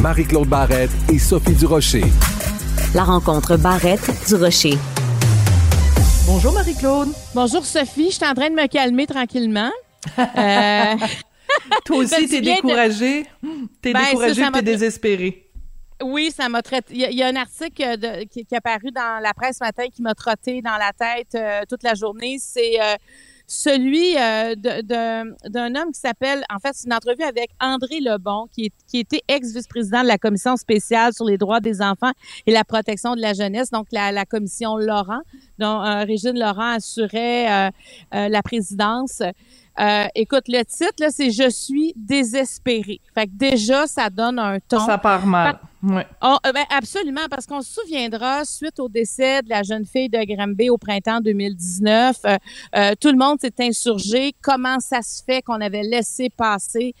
Marie-Claude 0.00 0.48
Barrette 0.48 0.90
et 1.12 1.18
Sophie 1.18 1.54
Durocher. 1.54 2.04
La 2.94 3.04
rencontre 3.04 3.56
Barrette-Durocher. 3.56 4.74
Bonjour 6.26 6.52
Marie-Claude. 6.52 7.08
Bonjour 7.34 7.64
Sophie, 7.64 8.10
je 8.10 8.16
suis 8.16 8.26
en 8.26 8.34
train 8.34 8.50
de 8.50 8.54
me 8.54 8.66
calmer 8.66 9.06
tranquillement. 9.06 9.70
Euh, 10.18 10.94
Toi 11.84 11.96
aussi, 11.96 12.28
t'es 12.28 12.40
découragée. 12.40 13.26
T'es 13.82 13.92
Ben, 13.92 14.04
découragée 14.04 14.42
t'es 14.52 14.62
désespérée. 14.62 15.50
Oui, 16.02 16.30
ça 16.36 16.48
m'a 16.48 16.62
traité. 16.62 16.94
Il 16.94 17.00
y, 17.00 17.04
a- 17.04 17.10
il 17.10 17.16
y 17.16 17.22
a 17.24 17.26
un 17.28 17.34
article 17.36 17.98
de- 17.98 18.22
qui, 18.24 18.44
qui 18.44 18.54
est 18.54 18.58
apparu 18.58 18.92
dans 18.94 19.20
la 19.20 19.34
presse 19.34 19.56
ce 19.58 19.64
matin 19.64 19.84
qui 19.92 20.02
m'a 20.02 20.14
trotté 20.14 20.62
dans 20.62 20.76
la 20.76 20.92
tête 20.92 21.34
euh, 21.34 21.62
toute 21.68 21.82
la 21.82 21.94
journée. 21.94 22.36
C'est 22.40 22.80
euh, 22.80 22.94
celui 23.46 24.16
euh, 24.18 24.54
d'un 24.56 25.74
homme 25.76 25.92
qui 25.92 26.00
s'appelle, 26.00 26.44
en 26.52 26.58
fait, 26.58 26.70
c'est 26.74 26.86
une 26.86 26.94
entrevue 26.94 27.22
avec 27.22 27.50
André 27.60 28.00
Lebon, 28.00 28.46
qui, 28.52 28.66
est, 28.66 28.72
qui 28.88 28.98
était 28.98 29.22
ex-vice-président 29.28 30.02
de 30.02 30.08
la 30.08 30.18
commission 30.18 30.56
spéciale 30.56 31.12
sur 31.12 31.24
les 31.24 31.38
droits 31.38 31.60
des 31.60 31.80
enfants 31.80 32.12
et 32.46 32.52
la 32.52 32.64
protection 32.64 33.14
de 33.14 33.20
la 33.20 33.34
jeunesse, 33.34 33.70
donc 33.70 33.86
la, 33.92 34.10
la 34.10 34.24
commission 34.24 34.76
Laurent, 34.76 35.20
dont 35.58 35.82
euh, 35.82 36.04
Régine 36.04 36.38
Laurent 36.38 36.74
assurait 36.74 37.50
euh, 37.50 37.70
euh, 38.14 38.28
la 38.28 38.42
présidence. 38.42 39.22
Euh, 39.78 40.06
écoute, 40.14 40.44
le 40.48 40.64
titre, 40.64 40.94
là, 41.00 41.08
c'est 41.10 41.30
Je 41.30 41.48
suis 41.50 41.92
désespéré. 41.96 43.00
Fait 43.14 43.26
que 43.26 43.32
déjà, 43.32 43.86
ça 43.86 44.10
donne 44.10 44.38
un 44.38 44.58
ton. 44.60 44.80
Ça 44.80 44.98
part 44.98 45.26
mal. 45.26 45.58
Ouais. 45.82 46.06
Oh, 46.22 46.36
euh, 46.46 46.52
ben, 46.52 46.64
absolument, 46.70 47.26
parce 47.30 47.46
qu'on 47.46 47.60
se 47.60 47.72
souviendra, 47.72 48.44
suite 48.44 48.80
au 48.80 48.88
décès 48.88 49.42
de 49.42 49.50
la 49.50 49.62
jeune 49.62 49.84
fille 49.84 50.08
de 50.08 50.18
Granby 50.24 50.70
au 50.70 50.78
printemps 50.78 51.20
2019, 51.20 52.16
euh, 52.24 52.36
euh, 52.74 52.92
tout 52.98 53.10
le 53.10 53.18
monde 53.18 53.38
s'est 53.40 53.54
insurgé. 53.60 54.34
Comment 54.42 54.80
ça 54.80 55.02
se 55.02 55.22
fait 55.22 55.42
qu'on 55.42 55.60
avait 55.60 55.82
laissé 55.82 56.30
passer 56.30 56.94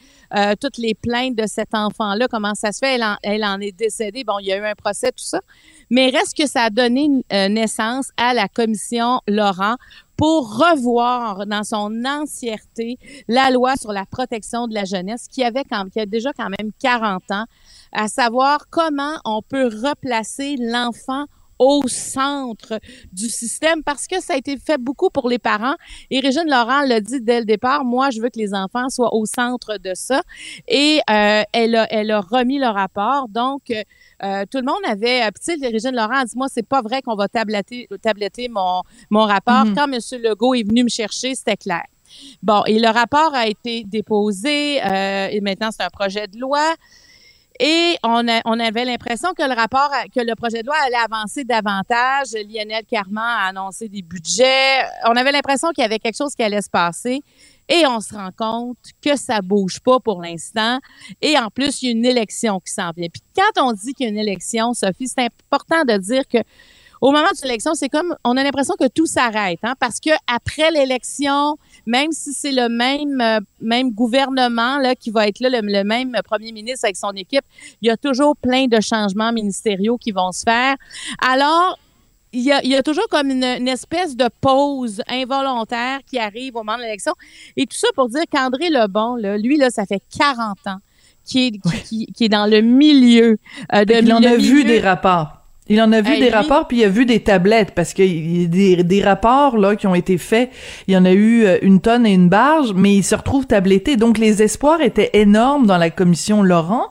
toutes 0.60 0.78
les 0.78 0.94
plaintes 0.94 1.36
de 1.36 1.46
cet 1.46 1.74
enfant-là? 1.74 2.26
Comment 2.28 2.54
ça 2.54 2.72
se 2.72 2.78
fait? 2.78 2.96
Elle 2.96 3.04
en, 3.04 3.16
elle 3.22 3.44
en 3.44 3.58
est 3.60 3.72
décédée. 3.72 4.24
Bon, 4.24 4.38
il 4.40 4.46
y 4.46 4.52
a 4.52 4.58
eu 4.58 4.64
un 4.64 4.74
procès, 4.74 5.10
tout 5.10 5.24
ça. 5.24 5.40
Mais 5.88 6.10
reste 6.10 6.36
que 6.36 6.46
ça 6.46 6.64
a 6.64 6.70
donné 6.70 7.08
naissance 7.30 8.10
à 8.16 8.34
la 8.34 8.48
commission 8.48 9.20
Laurent 9.28 9.76
pour 10.16 10.58
revoir 10.58 11.46
dans 11.46 11.64
son 11.64 12.04
entièreté 12.04 12.98
la 13.28 13.50
loi 13.50 13.76
sur 13.76 13.92
la 13.92 14.06
protection 14.06 14.66
de 14.66 14.74
la 14.74 14.84
jeunesse 14.84 15.26
qui 15.30 15.44
avait 15.44 15.64
quand, 15.64 15.90
qui 15.90 16.00
a 16.00 16.06
déjà 16.06 16.32
quand 16.32 16.48
même 16.48 16.70
40 16.80 17.22
ans, 17.30 17.44
à 17.92 18.08
savoir 18.08 18.68
comment 18.70 19.16
on 19.24 19.42
peut 19.42 19.66
replacer 19.66 20.56
l'enfant 20.58 21.26
au 21.58 21.82
centre 21.88 22.78
du 23.12 23.28
système 23.28 23.82
parce 23.82 24.06
que 24.06 24.20
ça 24.20 24.34
a 24.34 24.36
été 24.36 24.58
fait 24.58 24.78
beaucoup 24.78 25.10
pour 25.10 25.28
les 25.28 25.38
parents. 25.38 25.74
Et 26.10 26.20
Régine 26.20 26.48
Laurent 26.48 26.82
l'a 26.82 27.00
dit 27.00 27.20
dès 27.20 27.40
le 27.40 27.46
départ, 27.46 27.84
moi, 27.84 28.10
je 28.10 28.20
veux 28.20 28.28
que 28.28 28.38
les 28.38 28.54
enfants 28.54 28.88
soient 28.88 29.14
au 29.14 29.24
centre 29.26 29.78
de 29.78 29.92
ça. 29.94 30.22
Et 30.68 31.00
euh, 31.10 31.42
elle, 31.52 31.76
a, 31.76 31.86
elle 31.90 32.10
a 32.10 32.20
remis 32.20 32.58
le 32.58 32.68
rapport. 32.68 33.28
Donc, 33.28 33.72
euh, 34.22 34.44
tout 34.50 34.58
le 34.58 34.64
monde 34.64 34.80
avait... 34.86 35.22
euh, 35.24 35.30
Tu 35.44 35.58
sais, 35.60 35.66
Régine 35.68 35.94
Laurent 35.94 36.20
a 36.20 36.24
dit, 36.24 36.32
moi, 36.36 36.46
c'est 36.52 36.66
pas 36.66 36.80
vrai 36.82 37.02
qu'on 37.02 37.14
va 37.16 37.28
tabletter, 37.28 37.88
tabletter 38.02 38.48
mon, 38.48 38.82
mon 39.10 39.24
rapport. 39.24 39.64
Mhm. 39.66 39.74
Quand 39.74 39.90
M. 39.92 39.98
Legault 40.22 40.54
est 40.54 40.62
venu 40.66 40.84
me 40.84 40.88
chercher, 40.88 41.34
c'était 41.34 41.56
clair. 41.56 41.82
Bon, 42.42 42.62
et 42.66 42.78
le 42.78 42.88
rapport 42.88 43.34
a 43.34 43.46
été 43.48 43.82
déposé 43.84 44.80
euh, 44.84 45.28
et 45.30 45.40
maintenant 45.40 45.70
c'est 45.70 45.82
un 45.82 45.90
projet 45.90 46.26
de 46.28 46.38
loi. 46.38 46.74
Et 47.58 47.96
on, 48.02 48.28
a- 48.28 48.42
on 48.44 48.60
avait 48.60 48.84
l'impression 48.84 49.32
que 49.32 49.42
le 49.42 49.54
rapport, 49.54 49.90
que 50.14 50.20
le 50.20 50.34
projet 50.34 50.60
de 50.62 50.66
loi 50.66 50.76
allait 50.86 50.96
avancer 50.96 51.42
davantage. 51.42 52.28
Lionel 52.48 52.84
Carman 52.84 53.24
a 53.24 53.46
annoncé 53.48 53.88
des 53.88 54.02
budgets. 54.02 54.82
On 55.06 55.16
avait 55.16 55.32
l'impression 55.32 55.70
qu'il 55.70 55.80
y 55.82 55.84
avait 55.86 55.98
quelque 55.98 56.16
chose 56.18 56.34
qui 56.34 56.42
allait 56.42 56.60
se 56.60 56.68
passer. 56.68 57.22
Et 57.68 57.86
on 57.86 58.00
se 58.00 58.14
rend 58.14 58.30
compte 58.36 58.78
que 59.02 59.16
ça 59.16 59.40
bouge 59.40 59.80
pas 59.80 59.98
pour 60.00 60.22
l'instant. 60.22 60.78
Et 61.20 61.36
en 61.38 61.48
plus, 61.50 61.82
il 61.82 61.86
y 61.86 61.88
a 61.88 61.92
une 61.92 62.04
élection 62.04 62.60
qui 62.60 62.72
s'en 62.72 62.90
vient. 62.96 63.08
Puis 63.08 63.22
quand 63.34 63.62
on 63.62 63.72
dit 63.72 63.92
qu'il 63.94 64.04
y 64.04 64.08
a 64.08 64.12
une 64.12 64.18
élection, 64.18 64.72
Sophie, 64.74 65.08
c'est 65.08 65.24
important 65.24 65.84
de 65.84 65.96
dire 65.98 66.26
que 66.28 66.38
au 67.00 67.10
moment 67.12 67.28
de 67.28 67.42
l'élection, 67.42 67.74
c'est 67.74 67.88
comme 67.88 68.14
on 68.24 68.36
a 68.36 68.42
l'impression 68.42 68.74
que 68.78 68.88
tout 68.88 69.06
s'arrête, 69.06 69.58
hein, 69.62 69.74
parce 69.78 70.00
que 70.00 70.10
après 70.26 70.70
l'élection, 70.70 71.58
même 71.84 72.10
si 72.12 72.32
c'est 72.32 72.52
le 72.52 72.68
même 72.68 73.20
euh, 73.20 73.40
même 73.60 73.92
gouvernement 73.92 74.78
là 74.78 74.94
qui 74.94 75.10
va 75.10 75.28
être 75.28 75.40
là, 75.40 75.50
le, 75.50 75.60
le 75.60 75.84
même 75.84 76.16
premier 76.24 76.52
ministre 76.52 76.86
avec 76.86 76.96
son 76.96 77.12
équipe, 77.12 77.44
il 77.82 77.88
y 77.88 77.90
a 77.90 77.96
toujours 77.96 78.36
plein 78.36 78.66
de 78.66 78.80
changements 78.80 79.32
ministériaux 79.32 79.98
qui 79.98 80.12
vont 80.12 80.32
se 80.32 80.42
faire. 80.42 80.76
Alors 81.20 81.78
il 82.32 82.42
y, 82.42 82.52
a, 82.52 82.62
il 82.62 82.70
y 82.70 82.76
a 82.76 82.82
toujours 82.82 83.08
comme 83.08 83.30
une, 83.30 83.44
une 83.44 83.68
espèce 83.68 84.16
de 84.16 84.28
pause 84.40 85.02
involontaire 85.08 86.00
qui 86.08 86.18
arrive 86.18 86.56
au 86.56 86.62
moment 86.62 86.76
de 86.76 86.82
l'élection. 86.82 87.12
Et 87.56 87.66
tout 87.66 87.76
ça 87.76 87.88
pour 87.94 88.08
dire 88.08 88.24
qu'André 88.30 88.68
Lebon, 88.68 89.16
là, 89.16 89.38
lui, 89.38 89.56
là, 89.56 89.70
ça 89.70 89.86
fait 89.86 90.02
40 90.16 90.58
ans 90.66 90.78
qu'il 91.24 91.56
est, 92.20 92.28
dans 92.28 92.46
le 92.46 92.60
milieu 92.60 93.38
euh, 93.74 93.84
de 93.84 93.94
Il 93.94 94.12
en 94.12 94.22
a 94.22 94.36
vu 94.36 94.64
des 94.64 94.80
rapports. 94.80 95.45
Il 95.68 95.80
en 95.82 95.90
a 95.92 96.00
vu 96.00 96.12
Hey, 96.12 96.20
des 96.20 96.26
lui- 96.26 96.34
rapports, 96.34 96.68
puis 96.68 96.78
il 96.78 96.84
a 96.84 96.88
vu 96.88 97.06
des 97.06 97.20
tablettes, 97.20 97.72
parce 97.74 97.92
qu'il 97.92 98.42
y 98.42 98.44
a 98.44 98.46
des, 98.46 98.82
des 98.84 99.02
rapports 99.02 99.56
là 99.58 99.74
qui 99.74 99.86
ont 99.88 99.94
été 99.96 100.16
faits. 100.16 100.50
Il 100.86 100.94
y 100.94 100.96
en 100.96 101.04
a 101.04 101.12
eu 101.12 101.44
euh, 101.44 101.58
une 101.62 101.80
tonne 101.80 102.06
et 102.06 102.12
une 102.12 102.28
barge, 102.28 102.72
mais 102.74 102.94
il 102.94 103.02
se 103.02 103.14
retrouve 103.16 103.46
tabletté. 103.46 103.96
Donc 103.96 104.18
les 104.18 104.42
espoirs 104.42 104.80
étaient 104.80 105.10
énormes 105.14 105.66
dans 105.66 105.78
la 105.78 105.90
commission 105.90 106.42
Laurent. 106.42 106.86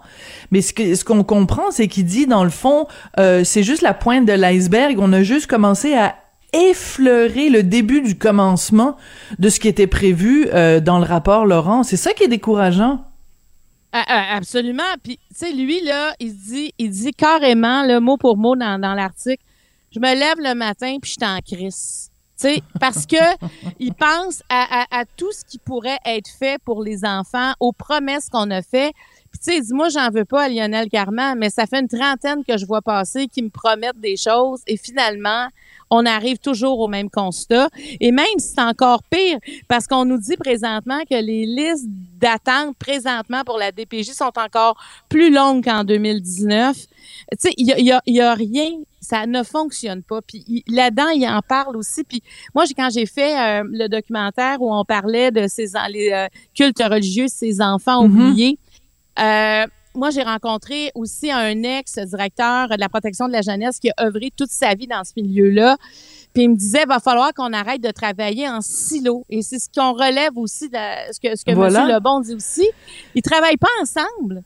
Mais 0.51 0.61
ce 0.61 0.73
que 0.73 0.93
ce 0.95 1.03
qu'on 1.05 1.23
comprend, 1.23 1.71
c'est 1.71 1.87
qu'il 1.87 2.05
dit 2.05 2.27
dans 2.27 2.43
le 2.43 2.49
fond, 2.49 2.85
euh, 3.19 3.43
c'est 3.43 3.63
juste 3.63 3.81
la 3.81 3.93
pointe 3.93 4.25
de 4.25 4.33
l'iceberg. 4.33 4.97
On 4.99 5.11
a 5.13 5.23
juste 5.23 5.47
commencé 5.47 5.93
à 5.95 6.15
effleurer 6.53 7.49
le 7.49 7.63
début 7.63 8.01
du 8.01 8.17
commencement 8.17 8.95
de 9.39 9.49
ce 9.49 9.59
qui 9.59 9.67
était 9.67 9.87
prévu 9.87 10.47
euh, 10.53 10.79
dans 10.79 10.99
le 10.99 11.05
rapport 11.05 11.45
Laurent. 11.45 11.83
C'est 11.83 11.97
ça 11.97 12.13
qui 12.13 12.23
est 12.23 12.27
décourageant. 12.29 13.01
Absolument. 14.07 14.83
Puis, 15.03 15.17
tu 15.29 15.35
sais, 15.35 15.51
lui, 15.53 15.81
là, 15.81 16.13
il 16.19 16.35
dit, 16.35 16.73
il 16.77 16.89
dit 16.89 17.11
carrément, 17.11 17.83
le 17.83 17.99
mot 17.99 18.17
pour 18.17 18.37
mot 18.37 18.55
dans, 18.55 18.79
dans 18.79 18.93
l'article, 18.93 19.43
je 19.91 19.99
me 19.99 20.13
lève 20.13 20.37
le 20.39 20.53
matin 20.55 20.97
puis 21.01 21.11
je 21.17 21.25
suis 21.25 21.31
en 21.31 21.39
crise. 21.39 22.09
Tu 22.37 22.47
sais, 22.49 22.61
parce 22.81 23.05
que 23.05 23.15
il 23.79 23.93
pense 23.93 24.41
à, 24.49 24.81
à- 24.81 24.99
à 25.01 25.05
tout 25.05 25.31
ce 25.31 25.45
qui 25.45 25.57
pourrait 25.57 25.99
être 26.05 26.29
fait 26.29 26.61
pour 26.65 26.83
les 26.83 27.05
enfants, 27.05 27.53
aux 27.61 27.71
promesses 27.71 28.27
qu'on 28.29 28.51
a 28.51 28.61
fait. 28.61 28.91
Puis 29.35 29.39
tu 29.39 29.51
sais, 29.51 29.57
il 29.57 29.63
dit 29.63 29.73
moi 29.73 29.89
j'en 29.89 30.09
veux 30.11 30.23
pas 30.23 30.43
à 30.43 30.49
Lionel 30.49 30.87
Carman, 30.89 31.37
mais 31.37 31.49
ça 31.49 31.65
fait 31.65 31.79
une 31.81 31.89
trentaine 31.89 32.43
que 32.47 32.57
je 32.57 32.65
vois 32.65 32.81
passer 32.81 33.27
qui 33.27 33.41
me 33.43 33.49
promettent 33.49 33.99
des 33.99 34.15
choses 34.15 34.61
et 34.65 34.77
finalement 34.77 35.47
on 35.91 36.05
arrive 36.05 36.37
toujours 36.39 36.79
au 36.79 36.87
même 36.87 37.09
constat. 37.09 37.67
Et 37.99 38.11
même 38.11 38.25
si 38.39 38.53
c'est 38.55 38.61
encore 38.61 39.03
pire, 39.03 39.37
parce 39.67 39.85
qu'on 39.87 40.03
nous 40.05 40.17
dit 40.17 40.35
présentement 40.37 40.99
que 41.09 41.15
les 41.21 41.45
listes 41.45 41.85
d'attente 42.19 42.75
présentement 42.77 43.43
pour 43.45 43.57
la 43.59 43.71
DPJ 43.71 44.13
sont 44.13 44.31
encore 44.37 44.77
plus 45.09 45.31
longues 45.31 45.63
qu'en 45.63 45.83
2019. 45.83 46.75
Tu 46.75 46.85
sais, 47.37 47.53
il 47.57 47.67
y 47.67 47.71
a, 47.73 47.77
il 47.79 47.85
y 47.85 47.91
a- 47.91 48.01
il 48.07 48.15
y 48.15 48.21
a 48.21 48.33
rien, 48.33 48.71
ça 48.99 49.27
ne 49.27 49.43
fonctionne 49.43 50.01
pas. 50.01 50.21
Puis 50.23 50.63
là-dedans, 50.67 51.09
il 51.09 51.25
en 51.27 51.41
parle 51.47 51.77
aussi. 51.77 52.03
Puis 52.03 52.23
moi, 52.55 52.63
quand 52.75 52.89
j'ai 52.91 53.05
fait 53.05 53.37
euh, 53.37 53.63
le 53.69 53.87
documentaire 53.87 54.59
où 54.61 54.73
on 54.73 54.83
parlait 54.85 55.29
de 55.29 55.47
ces 55.47 55.67
les 55.89 56.11
euh, 56.11 56.27
cultes 56.55 56.81
religieux, 56.83 57.27
ces 57.27 57.61
enfants 57.61 58.01
Mhm. 58.07 58.11
oubliés, 58.29 58.57
euh, 59.19 59.65
moi, 59.95 60.09
j'ai 60.09 60.23
rencontré 60.23 60.91
aussi 60.93 61.31
un 61.31 61.63
ex-directeur 61.63 62.67
de 62.67 62.79
la 62.79 62.89
protection 62.89 63.27
de 63.27 63.33
la 63.33 63.41
jeunesse 63.41 63.79
qui 63.79 63.89
a 63.89 64.05
œuvré 64.05 64.31
toute 64.35 64.51
sa 64.51 64.73
vie 64.75 64.87
dans 64.87 65.03
ce 65.03 65.11
milieu-là. 65.15 65.77
Puis 66.33 66.43
il 66.43 66.49
me 66.49 66.55
disait, 66.55 66.83
va 66.85 66.99
falloir 66.99 67.33
qu'on 67.33 67.53
arrête 67.53 67.81
de 67.81 67.91
travailler 67.91 68.47
en 68.49 68.59
silo. 68.59 69.23
Et 69.29 69.41
c'est 69.41 69.57
ce 69.57 69.69
qu'on 69.73 69.93
relève 69.93 70.37
aussi, 70.37 70.67
de, 70.67 70.77
ce 71.13 71.19
que, 71.19 71.37
ce 71.37 71.45
que 71.45 71.53
Voilà. 71.53 71.83
M. 71.83 71.87
Lebon 71.87 72.19
dit 72.19 72.35
aussi. 72.35 72.67
Ils 73.15 73.21
travaillent 73.21 73.57
pas 73.57 73.69
ensemble. 73.81 74.43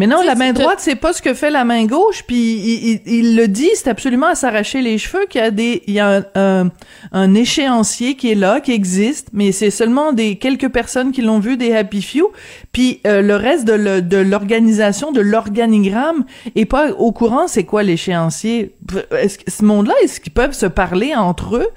Mais 0.00 0.06
non, 0.06 0.22
la 0.22 0.34
main 0.34 0.52
droite, 0.54 0.78
c'est 0.80 0.96
pas 0.96 1.12
ce 1.12 1.20
que 1.20 1.34
fait 1.34 1.50
la 1.50 1.64
main 1.64 1.84
gauche, 1.84 2.24
puis 2.26 2.36
il, 2.56 2.88
il- 2.88 3.00
il 3.18 3.36
le 3.36 3.48
dit, 3.48 3.68
c'est 3.74 3.88
absolument 3.88 4.28
à 4.28 4.34
s'arracher 4.34 4.80
les 4.80 4.96
cheveux 4.96 5.26
qu'il 5.28 5.40
y 5.42 5.44
a 5.44 5.50
des, 5.50 5.82
il 5.86 5.92
y 5.94 6.00
a 6.00 6.08
un, 6.16 6.24
un, 6.34 6.70
un 7.12 7.34
échéancier 7.34 8.16
qui 8.16 8.30
est 8.32 8.34
là, 8.34 8.60
qui 8.60 8.72
existe, 8.72 9.28
mais 9.34 9.52
c'est 9.52 9.70
seulement 9.70 10.12
des 10.14 10.36
quelques 10.36 10.70
personnes 10.70 11.12
qui 11.12 11.20
l'ont 11.20 11.38
vu, 11.38 11.56
des 11.58 11.74
happy 11.74 12.00
few, 12.00 12.32
puis 12.72 13.00
euh, 13.06 13.20
le 13.20 13.36
reste 13.36 13.66
de 13.66 14.16
l'organisation, 14.16 15.12
de 15.12 15.20
l'organigramme 15.20 16.24
est 16.56 16.64
pas 16.64 16.92
au 16.92 17.12
courant. 17.12 17.46
C'est 17.46 17.64
quoi 17.64 17.82
l'échéancier? 17.82 18.74
Est-ce 19.16 19.38
que 19.38 19.50
ce 19.50 19.62
monde-là, 19.64 19.94
est-ce 20.02 20.18
qu'ils 20.20 20.32
peuvent 20.32 20.54
se 20.54 20.66
parler 20.66 21.14
entre 21.14 21.56
eux 21.56 21.68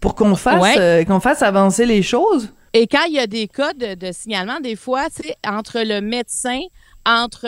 pour 0.00 0.14
qu'on 0.14 0.34
fasse 0.36 0.60
Ouais. 0.62 0.74
euh, 0.78 1.04
qu'on 1.04 1.20
fasse 1.20 1.40
avancer 1.42 1.86
les 1.86 2.02
choses? 2.02 2.52
Et 2.72 2.86
quand 2.86 3.04
il 3.08 3.14
y 3.14 3.18
a 3.18 3.26
des 3.26 3.48
cas 3.48 3.72
de, 3.72 3.94
de 3.94 4.12
signalement, 4.12 4.60
des 4.60 4.76
fois, 4.76 5.06
tu 5.14 5.22
sais, 5.26 5.34
entre 5.48 5.80
le 5.84 6.00
médecin, 6.00 6.60
entre 7.06 7.46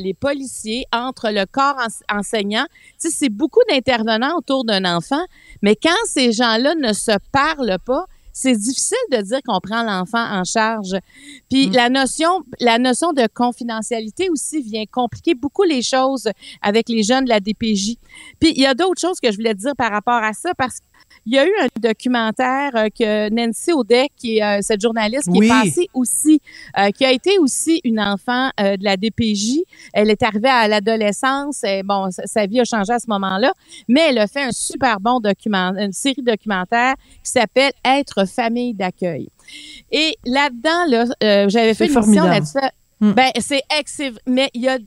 les 0.00 0.14
policiers, 0.14 0.84
entre 0.92 1.30
le 1.30 1.44
corps 1.46 1.76
ens- 1.78 2.16
enseignant, 2.18 2.66
tu 3.00 3.08
sais, 3.08 3.10
c'est 3.10 3.28
beaucoup 3.28 3.60
d'intervenants 3.70 4.36
autour 4.36 4.64
d'un 4.64 4.84
enfant. 4.84 5.24
Mais 5.62 5.76
quand 5.76 5.96
ces 6.06 6.32
gens-là 6.32 6.74
ne 6.74 6.92
se 6.92 7.12
parlent 7.32 7.78
pas, 7.84 8.04
c'est 8.40 8.54
difficile 8.56 8.96
de 9.10 9.20
dire 9.20 9.40
qu'on 9.44 9.58
prend 9.60 9.82
l'enfant 9.82 10.24
en 10.24 10.44
charge. 10.44 10.94
Puis 11.50 11.68
la 11.70 11.88
notion, 11.88 12.42
la 12.60 12.78
notion 12.78 13.12
de 13.12 13.26
confidentialité 13.34 14.30
aussi 14.30 14.62
vient 14.62 14.84
compliquer 14.90 15.34
beaucoup 15.34 15.64
les 15.64 15.82
choses 15.82 16.28
avec 16.62 16.88
les 16.88 17.02
jeunes 17.02 17.24
de 17.24 17.30
la 17.30 17.40
DPJ. 17.40 17.96
Puis 18.40 18.52
il 18.54 18.60
y 18.62 18.66
a 18.66 18.74
d'autres 18.74 19.00
choses 19.00 19.18
que 19.20 19.30
je 19.32 19.36
voulais 19.36 19.54
dire 19.54 19.74
par 19.76 19.90
rapport 19.90 20.22
à 20.22 20.32
ça 20.34 20.54
parce 20.54 20.76
qu'il 20.78 21.32
y 21.34 21.38
a 21.38 21.46
eu 21.46 21.52
un 21.60 21.66
documentaire 21.80 22.70
euh, 22.76 22.88
que 22.96 23.28
Nancy 23.30 23.72
Audet, 23.72 24.08
qui 24.16 24.38
est 24.38 24.42
euh, 24.42 24.58
cette 24.62 24.80
journaliste 24.80 25.24
qui 25.32 25.38
Oui. 25.38 25.46
est 25.46 25.48
passée 25.48 25.88
aussi, 25.92 26.40
euh, 26.78 26.90
qui 26.90 27.04
a 27.04 27.12
été 27.12 27.38
aussi 27.38 27.80
une 27.84 27.98
enfant 28.00 28.50
euh, 28.60 28.76
de 28.76 28.84
la 28.84 28.96
DPJ. 28.96 29.58
Elle 29.92 30.10
est 30.10 30.22
arrivée 30.22 30.48
à 30.48 30.68
l'adolescence. 30.68 31.64
et 31.64 31.82
Bon, 31.82 32.10
sa, 32.10 32.26
sa 32.26 32.46
vie 32.46 32.60
a 32.60 32.64
changé 32.64 32.92
à 32.92 32.98
ce 32.98 33.06
moment-là, 33.08 33.52
mais 33.88 34.02
elle 34.10 34.18
a 34.18 34.26
fait 34.26 34.42
un 34.42 34.52
super 34.52 35.00
bon 35.00 35.18
document, 35.20 35.72
une 35.76 35.92
série 35.92 36.22
documentaire 36.22 36.94
qui 37.24 37.30
s'appelle 37.30 37.72
Être 37.84 38.27
famille 38.28 38.74
d'accueil. 38.74 39.28
Et 39.90 40.16
là-dedans, 40.24 40.84
là, 40.88 41.04
euh, 41.22 41.48
j'avais 41.48 41.74
fait 41.74 41.86
une 41.86 41.92
émission 41.92 42.22
formidable. 42.22 42.28
là-dessus. 42.28 42.74
Mm. 43.00 43.12
Ben, 43.12 43.30
c'est 43.40 43.62
excellent. 43.78 44.18
Mais 44.26 44.50
il 44.54 44.62
y 44.62 44.68
a 44.68 44.78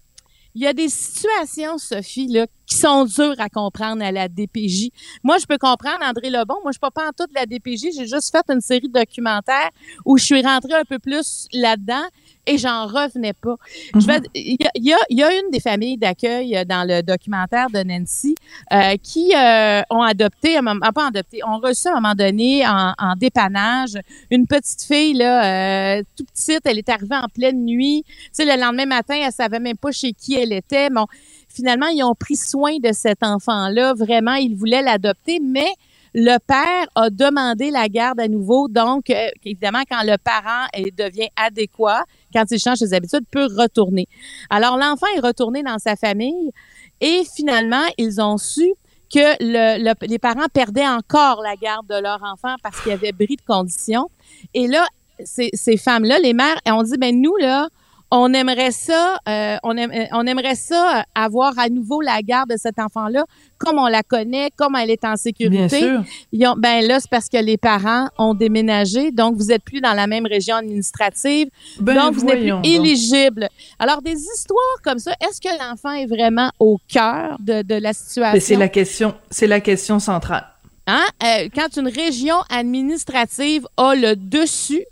il 0.53 0.63
y 0.63 0.67
a 0.67 0.73
des 0.73 0.89
situations, 0.89 1.77
Sophie, 1.77 2.27
là, 2.27 2.45
qui 2.71 2.77
sont 2.77 3.03
dures 3.03 3.35
à 3.39 3.49
comprendre 3.49 4.01
à 4.01 4.11
la 4.13 4.29
DPJ. 4.29 4.91
Moi, 5.23 5.37
je 5.39 5.45
peux 5.45 5.57
comprendre 5.57 5.99
André 6.03 6.29
Lebon. 6.29 6.55
Moi, 6.63 6.71
je 6.71 6.79
suis 6.79 6.79
pas 6.79 7.07
en 7.07 7.11
toute 7.11 7.33
la 7.35 7.45
DPJ. 7.45 7.87
J'ai 7.97 8.07
juste 8.07 8.31
fait 8.31 8.49
une 8.49 8.61
série 8.61 8.87
de 8.87 8.97
documentaires 8.97 9.71
où 10.05 10.17
je 10.17 10.23
suis 10.23 10.41
rentrée 10.41 10.73
un 10.73 10.85
peu 10.85 10.97
plus 10.97 11.47
là-dedans 11.51 12.05
et 12.47 12.57
j'en 12.57 12.87
revenais 12.87 13.33
pas. 13.33 13.55
Je 13.93 14.05
vais, 14.07 14.21
il 14.33 14.57
y 14.59 14.65
a, 14.65 14.71
il 14.75 14.83
y, 14.85 14.93
a, 14.93 14.97
il 15.09 15.17
y 15.19 15.23
a 15.23 15.31
une 15.31 15.51
des 15.51 15.59
familles 15.59 15.97
d'accueil 15.97 16.55
euh, 16.55 16.65
dans 16.65 16.87
le 16.87 17.01
documentaire 17.03 17.69
de 17.69 17.83
Nancy 17.83 18.35
euh, 18.73 18.95
qui 19.01 19.33
euh, 19.35 19.81
ont 19.89 20.01
adopté, 20.01 20.57
ah, 20.57 20.91
pas 20.91 21.07
adopté, 21.07 21.43
ont 21.43 21.59
reçu 21.59 21.87
à 21.87 21.91
un 21.91 21.95
moment 21.95 22.15
donné 22.15 22.65
en, 22.65 22.93
en 22.97 23.15
dépannage 23.15 23.97
une 24.31 24.47
petite 24.47 24.83
fille 24.83 25.13
là, 25.13 25.97
euh, 25.99 26.03
tout 26.17 26.25
petite. 26.25 26.61
Elle 26.65 26.79
est 26.79 26.89
arrivée 26.89 27.15
en 27.15 27.27
pleine 27.27 27.63
nuit. 27.63 28.03
Tu 28.07 28.29
sais, 28.31 28.45
le 28.45 28.59
lendemain 28.59 28.85
matin, 28.85 29.15
elle 29.21 29.31
savait 29.31 29.59
même 29.59 29.77
pas 29.77 29.91
chez 29.91 30.13
qui 30.13 30.35
elle 30.35 30.53
était. 30.53 30.89
Bon, 30.89 31.05
finalement, 31.53 31.87
ils 31.87 32.03
ont 32.03 32.15
pris 32.15 32.35
soin 32.35 32.77
de 32.79 32.91
cet 32.91 33.23
enfant-là. 33.23 33.93
Vraiment, 33.93 34.33
ils 34.35 34.55
voulaient 34.55 34.81
l'adopter, 34.81 35.39
mais 35.41 35.69
le 36.13 36.37
père 36.39 36.87
a 36.95 37.09
demandé 37.09 37.71
la 37.71 37.87
garde 37.87 38.19
à 38.19 38.27
nouveau. 38.27 38.67
Donc, 38.67 39.09
euh, 39.09 39.27
évidemment, 39.45 39.83
quand 39.89 40.03
le 40.03 40.17
parent 40.17 40.67
devient 40.97 41.29
adéquat, 41.35 42.03
quand 42.33 42.43
il 42.51 42.59
change 42.59 42.79
ses 42.79 42.93
habitudes, 42.93 43.25
peut 43.31 43.47
retourner. 43.57 44.07
Alors, 44.49 44.77
l'enfant 44.77 45.07
est 45.15 45.21
retourné 45.21 45.63
dans 45.63 45.79
sa 45.79 45.95
famille 45.95 46.51
et 46.99 47.23
finalement, 47.35 47.85
ils 47.97 48.19
ont 48.21 48.37
su 48.37 48.73
que 49.13 49.35
le, 49.39 49.83
le- 49.83 50.07
les 50.07 50.19
parents 50.19 50.47
perdaient 50.53 50.87
encore 50.87 51.41
la 51.41 51.55
garde 51.55 51.87
de 51.87 51.95
leur 51.95 52.21
enfant 52.23 52.55
parce 52.63 52.79
qu'il 52.81 52.91
y 52.91 52.93
avait 52.93 53.11
bris 53.11 53.35
de 53.35 53.41
conditions. 53.45 54.09
Et 54.53 54.67
là, 54.67 54.85
ces, 55.23 55.49
ces 55.53 55.77
femmes-là, 55.77 56.19
les 56.19 56.33
mères, 56.33 56.59
ont 56.65 56.83
dit, 56.83 56.97
ben 56.97 57.21
nous, 57.21 57.35
là, 57.37 57.67
on 58.13 58.33
aimerait 58.33 58.71
ça, 58.71 59.17
euh, 59.29 59.55
on, 59.63 59.77
euh, 59.77 59.87
on 60.11 60.25
aimerait 60.27 60.55
ça 60.55 60.99
euh, 60.99 61.01
avoir 61.15 61.57
à 61.57 61.69
nouveau 61.69 62.01
la 62.01 62.21
garde 62.21 62.49
de 62.49 62.57
cet 62.57 62.77
enfant-là, 62.77 63.23
comme 63.57 63.77
on 63.79 63.87
la 63.87 64.03
connaît, 64.03 64.49
comme 64.57 64.75
elle 64.75 64.89
est 64.89 65.05
en 65.05 65.09
Bien 65.09 65.15
sécurité. 65.15 65.79
sûr. 65.79 66.03
Ils 66.33 66.45
ont, 66.47 66.55
ben 66.57 66.85
là, 66.85 66.99
c'est 66.99 67.09
parce 67.09 67.29
que 67.29 67.37
les 67.37 67.57
parents 67.57 68.09
ont 68.17 68.33
déménagé, 68.33 69.11
donc 69.11 69.35
vous 69.37 69.51
êtes 69.51 69.63
plus 69.63 69.79
dans 69.81 69.93
la 69.93 70.07
même 70.07 70.25
région 70.25 70.57
administrative, 70.57 71.47
Ben, 71.79 71.95
donc 71.95 72.15
vous 72.15 72.25
n'êtes 72.25 72.39
plus 72.39 72.49
donc. 72.49 72.67
éligible. 72.67 73.47
Alors 73.79 74.01
des 74.01 74.17
histoires 74.17 74.81
comme 74.83 74.99
ça, 74.99 75.13
est-ce 75.21 75.39
que 75.39 75.49
l'enfant 75.63 75.91
est 75.93 76.05
vraiment 76.07 76.51
au 76.59 76.77
cœur 76.87 77.37
de, 77.39 77.61
de 77.61 77.75
la 77.75 77.93
situation 77.93 78.39
c'est 78.41 78.55
la 78.57 78.67
question, 78.69 79.13
c'est 79.29 79.47
la 79.47 79.61
question 79.61 79.99
centrale. 79.99 80.45
Hein? 80.87 81.05
Euh, 81.23 81.47
quand 81.55 81.77
une 81.77 81.87
région 81.87 82.35
administrative 82.49 83.65
a 83.77 83.95
le 83.95 84.15
dessus 84.15 84.83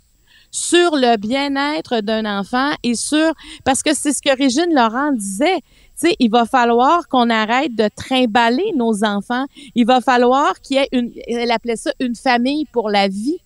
sur 0.50 0.96
le 0.96 1.16
bien-être 1.16 2.00
d'un 2.00 2.24
enfant 2.24 2.70
et 2.82 2.94
sur 2.94 3.32
parce 3.64 3.82
que 3.82 3.94
c'est 3.94 4.12
ce 4.12 4.22
que 4.22 4.36
Régine 4.36 4.74
Laurent 4.74 5.12
disait. 5.12 5.60
Tu 6.00 6.08
sais, 6.08 6.16
il 6.18 6.30
va 6.30 6.46
falloir 6.46 7.08
qu'on 7.08 7.28
arrête 7.28 7.74
de 7.74 7.88
trimballer 7.94 8.72
nos 8.74 9.04
enfants. 9.04 9.44
Il 9.74 9.84
va 9.84 10.00
falloir 10.00 10.58
qu'il 10.60 10.78
y 10.78 10.80
ait 10.80 10.88
une, 10.92 11.12
elle 11.26 11.50
appelait 11.50 11.76
ça 11.76 11.92
une 12.00 12.14
famille 12.14 12.64
pour 12.72 12.88
la 12.88 13.08
vie. 13.08 13.38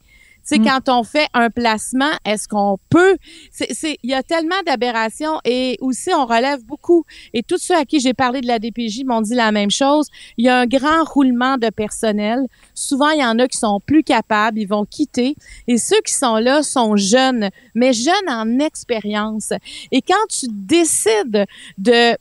Sais, 0.44 0.58
Mm. 0.58 0.64
quand 0.66 0.88
on 0.88 1.02
fait 1.04 1.26
un 1.32 1.48
placement, 1.50 2.12
est-ce 2.24 2.46
qu'on 2.48 2.78
peut? 2.90 3.16
C'est, 3.50 3.72
c'est, 3.72 3.96
il 4.02 4.10
y 4.10 4.14
a 4.14 4.22
tellement 4.22 4.60
d'aberrations 4.66 5.40
et 5.44 5.78
aussi 5.80 6.10
on 6.14 6.26
relève 6.26 6.62
beaucoup. 6.64 7.04
Et 7.32 7.42
tous 7.42 7.58
ceux 7.58 7.74
à 7.74 7.84
qui 7.84 7.98
j'ai 7.98 8.14
parlé 8.14 8.40
de 8.42 8.46
la 8.46 8.58
DPJ 8.58 9.04
m'ont 9.04 9.22
dit 9.22 9.34
la 9.34 9.52
même 9.52 9.70
chose. 9.70 10.08
Il 10.36 10.44
y 10.44 10.48
a 10.48 10.58
un 10.58 10.66
grand 10.66 11.02
roulement 11.04 11.56
de 11.56 11.70
personnel. 11.70 12.40
Souvent, 12.74 13.10
il 13.10 13.20
y 13.20 13.24
en 13.24 13.38
a 13.38 13.48
qui 13.48 13.58
sont 13.58 13.80
plus 13.84 14.02
capables, 14.04 14.58
ils 14.58 14.66
vont 14.68 14.84
quitter. 14.84 15.34
Et 15.66 15.78
ceux 15.78 16.00
qui 16.06 16.12
sont 16.12 16.36
là 16.36 16.62
sont 16.62 16.96
jeunes, 16.96 17.48
mais 17.74 17.92
jeunes 17.92 18.28
en 18.28 18.58
expérience. 18.58 19.52
Et 19.92 20.02
quand 20.02 20.26
tu 20.28 20.46
décides 20.50 21.46
de 21.78 22.16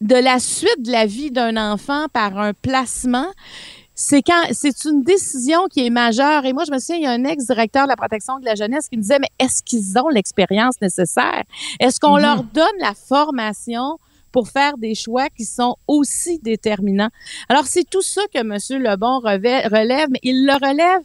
de 0.00 0.14
la 0.14 0.38
suite 0.38 0.82
de 0.82 0.92
la 0.92 1.06
vie 1.06 1.32
d'un 1.32 1.56
enfant 1.56 2.06
par 2.12 2.38
un 2.38 2.52
placement, 2.52 3.26
c'est 4.00 4.22
quand 4.22 4.44
c'est 4.52 4.84
une 4.84 5.02
décision 5.02 5.66
qui 5.68 5.84
est 5.84 5.90
majeure. 5.90 6.44
Et 6.44 6.52
moi, 6.52 6.62
je 6.64 6.70
me 6.70 6.78
souviens, 6.78 6.96
il 6.96 7.02
y 7.02 7.06
a 7.06 7.10
un 7.10 7.24
ex-directeur 7.24 7.82
de 7.82 7.88
la 7.88 7.96
protection 7.96 8.38
de 8.38 8.44
la 8.44 8.54
jeunesse 8.54 8.88
qui 8.88 8.96
me 8.96 9.02
disait, 9.02 9.18
mais 9.18 9.26
est-ce 9.40 9.60
qu'ils 9.64 9.98
ont 9.98 10.08
l'expérience 10.08 10.80
nécessaire? 10.80 11.42
Est-ce 11.80 11.98
qu'on 11.98 12.14
Mhm. 12.16 12.22
leur 12.22 12.44
donne 12.44 12.78
la 12.78 12.94
formation 12.94 13.98
pour 14.30 14.46
faire 14.48 14.78
des 14.78 14.94
choix 14.94 15.28
qui 15.30 15.44
sont 15.44 15.74
aussi 15.88 16.38
déterminants? 16.38 17.08
Alors, 17.48 17.66
c'est 17.66 17.82
tout 17.90 18.02
ça 18.02 18.20
que 18.32 18.38
M. 18.38 18.56
Lebon 18.80 19.18
relève, 19.18 20.06
mais 20.10 20.20
il 20.22 20.46
le 20.46 20.52
relève 20.52 21.00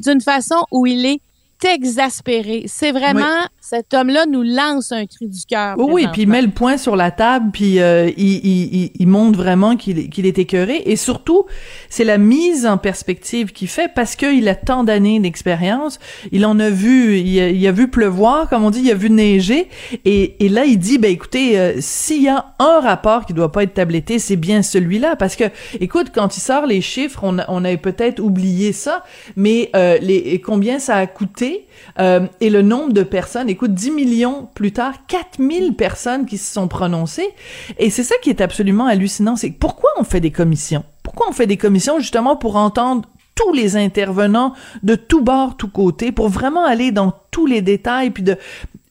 d'une 0.00 0.20
façon 0.20 0.56
où 0.72 0.86
il 0.86 1.06
est 1.06 1.20
exaspéré. 1.64 2.64
C'est 2.66 2.92
vraiment, 2.92 3.40
cet 3.60 3.94
homme-là 3.94 4.26
nous 4.26 4.42
lance 4.42 4.92
un 4.92 5.06
cri 5.06 5.26
du 5.28 5.40
cœur. 5.48 5.76
Oui, 5.78 5.86
oui, 5.92 6.06
puis 6.12 6.22
il 6.22 6.28
met 6.28 6.42
le 6.42 6.50
point 6.50 6.76
sur 6.76 6.96
la 6.96 7.10
table, 7.10 7.50
puis 7.52 7.80
euh, 7.80 8.10
il, 8.16 8.40
il, 8.46 8.74
il, 8.74 8.90
il 8.98 9.06
montre 9.08 9.38
vraiment 9.38 9.76
qu'il 9.76 9.98
est- 9.98 10.38
écœuré. 10.38 10.82
Et 10.86 10.96
surtout, 10.96 11.44
c'est 11.88 12.04
la 12.04 12.18
mise 12.18 12.66
en 12.66 12.76
perspective 12.78 13.52
qu'il 13.52 13.68
fait 13.68 13.90
parce 13.94 14.16
qu'il 14.16 14.48
a 14.48 14.54
tant 14.54 14.84
d'années 14.84 15.20
d'expérience. 15.20 15.98
Il 16.32 16.44
en 16.46 16.58
a 16.58 16.70
vu, 16.70 17.18
il 17.18 17.40
a, 17.40 17.48
il 17.50 17.66
a 17.66 17.72
vu 17.72 17.88
pleuvoir, 17.88 18.48
comme 18.48 18.64
on 18.64 18.70
dit, 18.70 18.80
il 18.80 18.90
a 18.90 18.94
vu 18.94 19.10
neiger. 19.10 19.68
Et, 20.04 20.44
et 20.44 20.48
là, 20.48 20.64
il 20.64 20.78
dit, 20.78 20.98
ben 20.98 21.10
écoutez, 21.10 21.58
euh, 21.58 21.74
s'il 21.80 22.22
y 22.22 22.28
a 22.28 22.54
un 22.58 22.80
rapport 22.80 23.26
qui 23.26 23.32
doit 23.32 23.52
pas 23.52 23.62
être 23.62 23.74
tabletté, 23.74 24.18
c'est 24.18 24.36
bien 24.36 24.62
celui-là. 24.62 25.14
Parce 25.16 25.36
que, 25.36 25.44
écoute, 25.80 26.08
quand 26.14 26.36
il 26.36 26.40
sort 26.40 26.66
les 26.66 26.80
chiffres, 26.80 27.20
on, 27.22 27.38
a- 27.38 27.44
on 27.48 27.64
avait 27.64 27.76
peut-être 27.76 28.20
oublié 28.20 28.72
ça, 28.72 29.04
mais 29.36 29.70
euh, 29.76 29.98
les, 30.00 30.40
combien 30.40 30.78
ça 30.78 30.96
a 30.96 31.06
coûté 31.06 31.53
euh, 31.98 32.26
et 32.40 32.50
le 32.50 32.62
nombre 32.62 32.92
de 32.92 33.02
personnes, 33.02 33.48
écoute, 33.48 33.74
10 33.74 33.90
millions 33.90 34.48
plus 34.54 34.72
tard, 34.72 34.94
4000 35.06 35.74
personnes 35.74 36.26
qui 36.26 36.38
se 36.38 36.52
sont 36.52 36.68
prononcées. 36.68 37.28
Et 37.78 37.90
c'est 37.90 38.02
ça 38.02 38.14
qui 38.22 38.30
est 38.30 38.40
absolument 38.40 38.86
hallucinant, 38.86 39.36
c'est 39.36 39.50
pourquoi 39.50 39.90
on 39.98 40.04
fait 40.04 40.20
des 40.20 40.30
commissions? 40.30 40.84
Pourquoi 41.02 41.28
on 41.28 41.32
fait 41.32 41.46
des 41.46 41.56
commissions 41.56 41.98
justement 41.98 42.36
pour 42.36 42.56
entendre 42.56 43.08
tous 43.34 43.52
les 43.52 43.76
intervenants 43.76 44.54
de 44.82 44.94
tous 44.94 45.20
bords, 45.20 45.56
tous 45.56 45.68
côtés, 45.68 46.12
pour 46.12 46.28
vraiment 46.28 46.64
aller 46.64 46.92
dans 46.92 47.12
tous 47.30 47.46
les 47.46 47.62
détails, 47.62 48.10
puis 48.10 48.22
de 48.22 48.36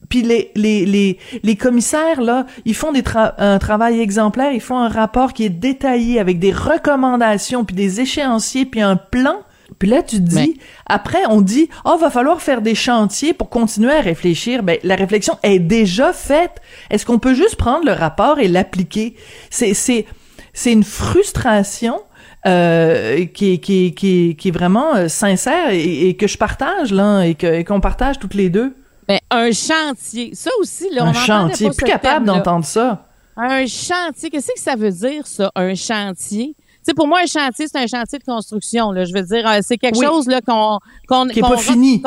puis 0.08 0.22
les, 0.22 0.52
les, 0.54 0.84
les, 0.84 1.18
les 1.42 1.56
commissaires, 1.56 2.20
là, 2.20 2.46
ils 2.64 2.74
font 2.74 2.92
des 2.92 3.02
un 3.16 3.58
travail 3.58 4.00
exemplaire, 4.00 4.52
ils 4.52 4.60
font 4.60 4.78
un 4.78 4.88
rapport 4.88 5.32
qui 5.32 5.44
est 5.44 5.50
détaillé 5.50 6.20
avec 6.20 6.38
des 6.38 6.52
recommandations, 6.52 7.64
puis 7.64 7.74
des 7.74 8.00
échéanciers, 8.00 8.66
puis 8.66 8.80
un 8.80 8.96
plan. 8.96 9.38
Puis 9.78 9.88
là, 9.88 10.02
tu 10.02 10.16
te 10.16 10.22
dis, 10.22 10.34
Mais- 10.36 10.54
après, 10.86 11.22
on 11.28 11.40
dit, 11.40 11.68
oh, 11.84 11.96
va 11.96 12.10
falloir 12.10 12.40
faire 12.42 12.60
des 12.62 12.74
chantiers 12.74 13.32
pour 13.34 13.48
continuer 13.50 13.92
à 13.92 14.00
réfléchir. 14.00 14.62
Ben, 14.62 14.78
la 14.84 14.94
réflexion 14.96 15.36
est 15.42 15.58
déjà 15.58 16.12
faite. 16.12 16.60
Est-ce 16.90 17.04
qu'on 17.06 17.18
peut 17.18 17.34
juste 17.34 17.56
prendre 17.56 17.84
le 17.84 17.92
rapport 17.92 18.38
et 18.38 18.48
l'appliquer? 18.48 19.16
C'est, 19.50 19.74
c'est, 19.74 20.06
c'est 20.52 20.72
une 20.72 20.84
frustration 20.84 22.00
euh, 22.46 23.24
qui, 23.26 23.54
est- 23.54 23.58
qui, 23.58 23.94
qui, 23.94 24.36
qui 24.38 24.48
est 24.48 24.52
vraiment 24.52 24.94
euh, 24.96 25.08
sincère 25.08 25.70
et, 25.70 26.08
et 26.08 26.16
que 26.16 26.26
je 26.26 26.36
partage 26.36 26.92
là 26.92 27.22
et 27.22 27.34
que 27.34 27.46
et 27.46 27.64
qu'on 27.64 27.80
partage 27.80 28.18
toutes 28.18 28.34
les 28.34 28.50
deux. 28.50 28.74
Mais 29.08 29.20
un 29.30 29.50
chantier, 29.50 30.30
ça 30.34 30.50
aussi, 30.60 30.88
là, 30.90 31.04
on 31.04 31.08
Un 31.08 31.12
chantier, 31.14 31.68
pas 31.68 31.74
plus 31.74 31.86
capable 31.86 32.26
d'entendre 32.26 32.64
ça. 32.64 33.06
Un 33.36 33.66
chantier, 33.66 34.30
qu'est-ce 34.30 34.52
que 34.54 34.60
ça 34.60 34.76
veut 34.76 34.90
dire, 34.92 35.26
ça, 35.26 35.50
un 35.56 35.74
chantier? 35.74 36.54
Tu 36.84 36.90
sais, 36.90 36.94
pour 36.94 37.06
moi, 37.06 37.20
un 37.22 37.26
chantier, 37.26 37.66
c'est 37.66 37.78
un 37.78 37.86
chantier 37.86 38.18
de 38.18 38.24
construction. 38.24 38.90
Là. 38.92 39.04
Je 39.06 39.14
veux 39.14 39.22
dire, 39.22 39.48
euh, 39.48 39.60
c'est 39.62 39.78
quelque 39.78 39.96
Oui. 39.98 40.04
chose 40.06 40.26
là 40.26 40.40
qu'on 40.42 40.78
qu'on 41.08 41.26
Qui 41.28 41.38
est 41.38 41.42
qu'on 41.42 41.48
pas 41.50 41.56
fini. 41.56 42.02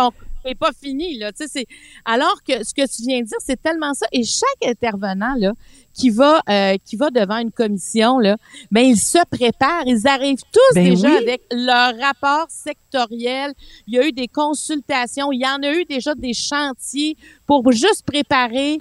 pas 0.60 0.72
fini 0.80 1.18
là. 1.18 1.32
Tu 1.34 1.44
sais, 1.44 1.50
c'est 1.52 1.66
alors 2.06 2.38
que 2.48 2.64
ce 2.64 2.74
que 2.74 2.88
tu 2.88 3.02
viens 3.08 3.20
de 3.22 3.26
dire, 3.26 3.38
c'est 3.44 3.62
tellement 3.62 3.94
ça. 3.94 4.06
Et 4.14 4.24
chaque 4.24 4.64
intervenant 4.70 5.34
là 5.38 5.52
qui 5.94 6.10
va 6.12 6.42
euh, 6.48 6.76
qui 6.86 6.96
va 6.96 7.10
devant 7.10 7.40
une 7.40 7.52
commission 7.52 8.20
là, 8.20 8.38
ben 8.72 8.82
ils 8.82 8.98
se 9.00 9.18
préparent. 9.30 9.84
Ils 9.88 10.08
arrivent 10.08 10.44
tous 10.54 10.76
Ben 10.76 10.90
déjà 10.92 11.10
oui. 11.10 11.18
avec 11.18 11.42
leur 11.52 11.94
rapport 12.00 12.46
sectoriel. 12.50 13.54
Il 13.88 13.96
y 13.96 14.00
a 14.00 14.08
eu 14.08 14.12
des 14.12 14.28
consultations. 14.28 15.32
Il 15.32 15.42
y 15.42 15.46
en 15.48 15.62
a 15.64 15.74
eu 15.74 15.86
déjà 15.86 16.14
des 16.16 16.34
chantiers 16.34 17.18
pour 17.46 17.70
juste 17.72 18.04
préparer 18.06 18.80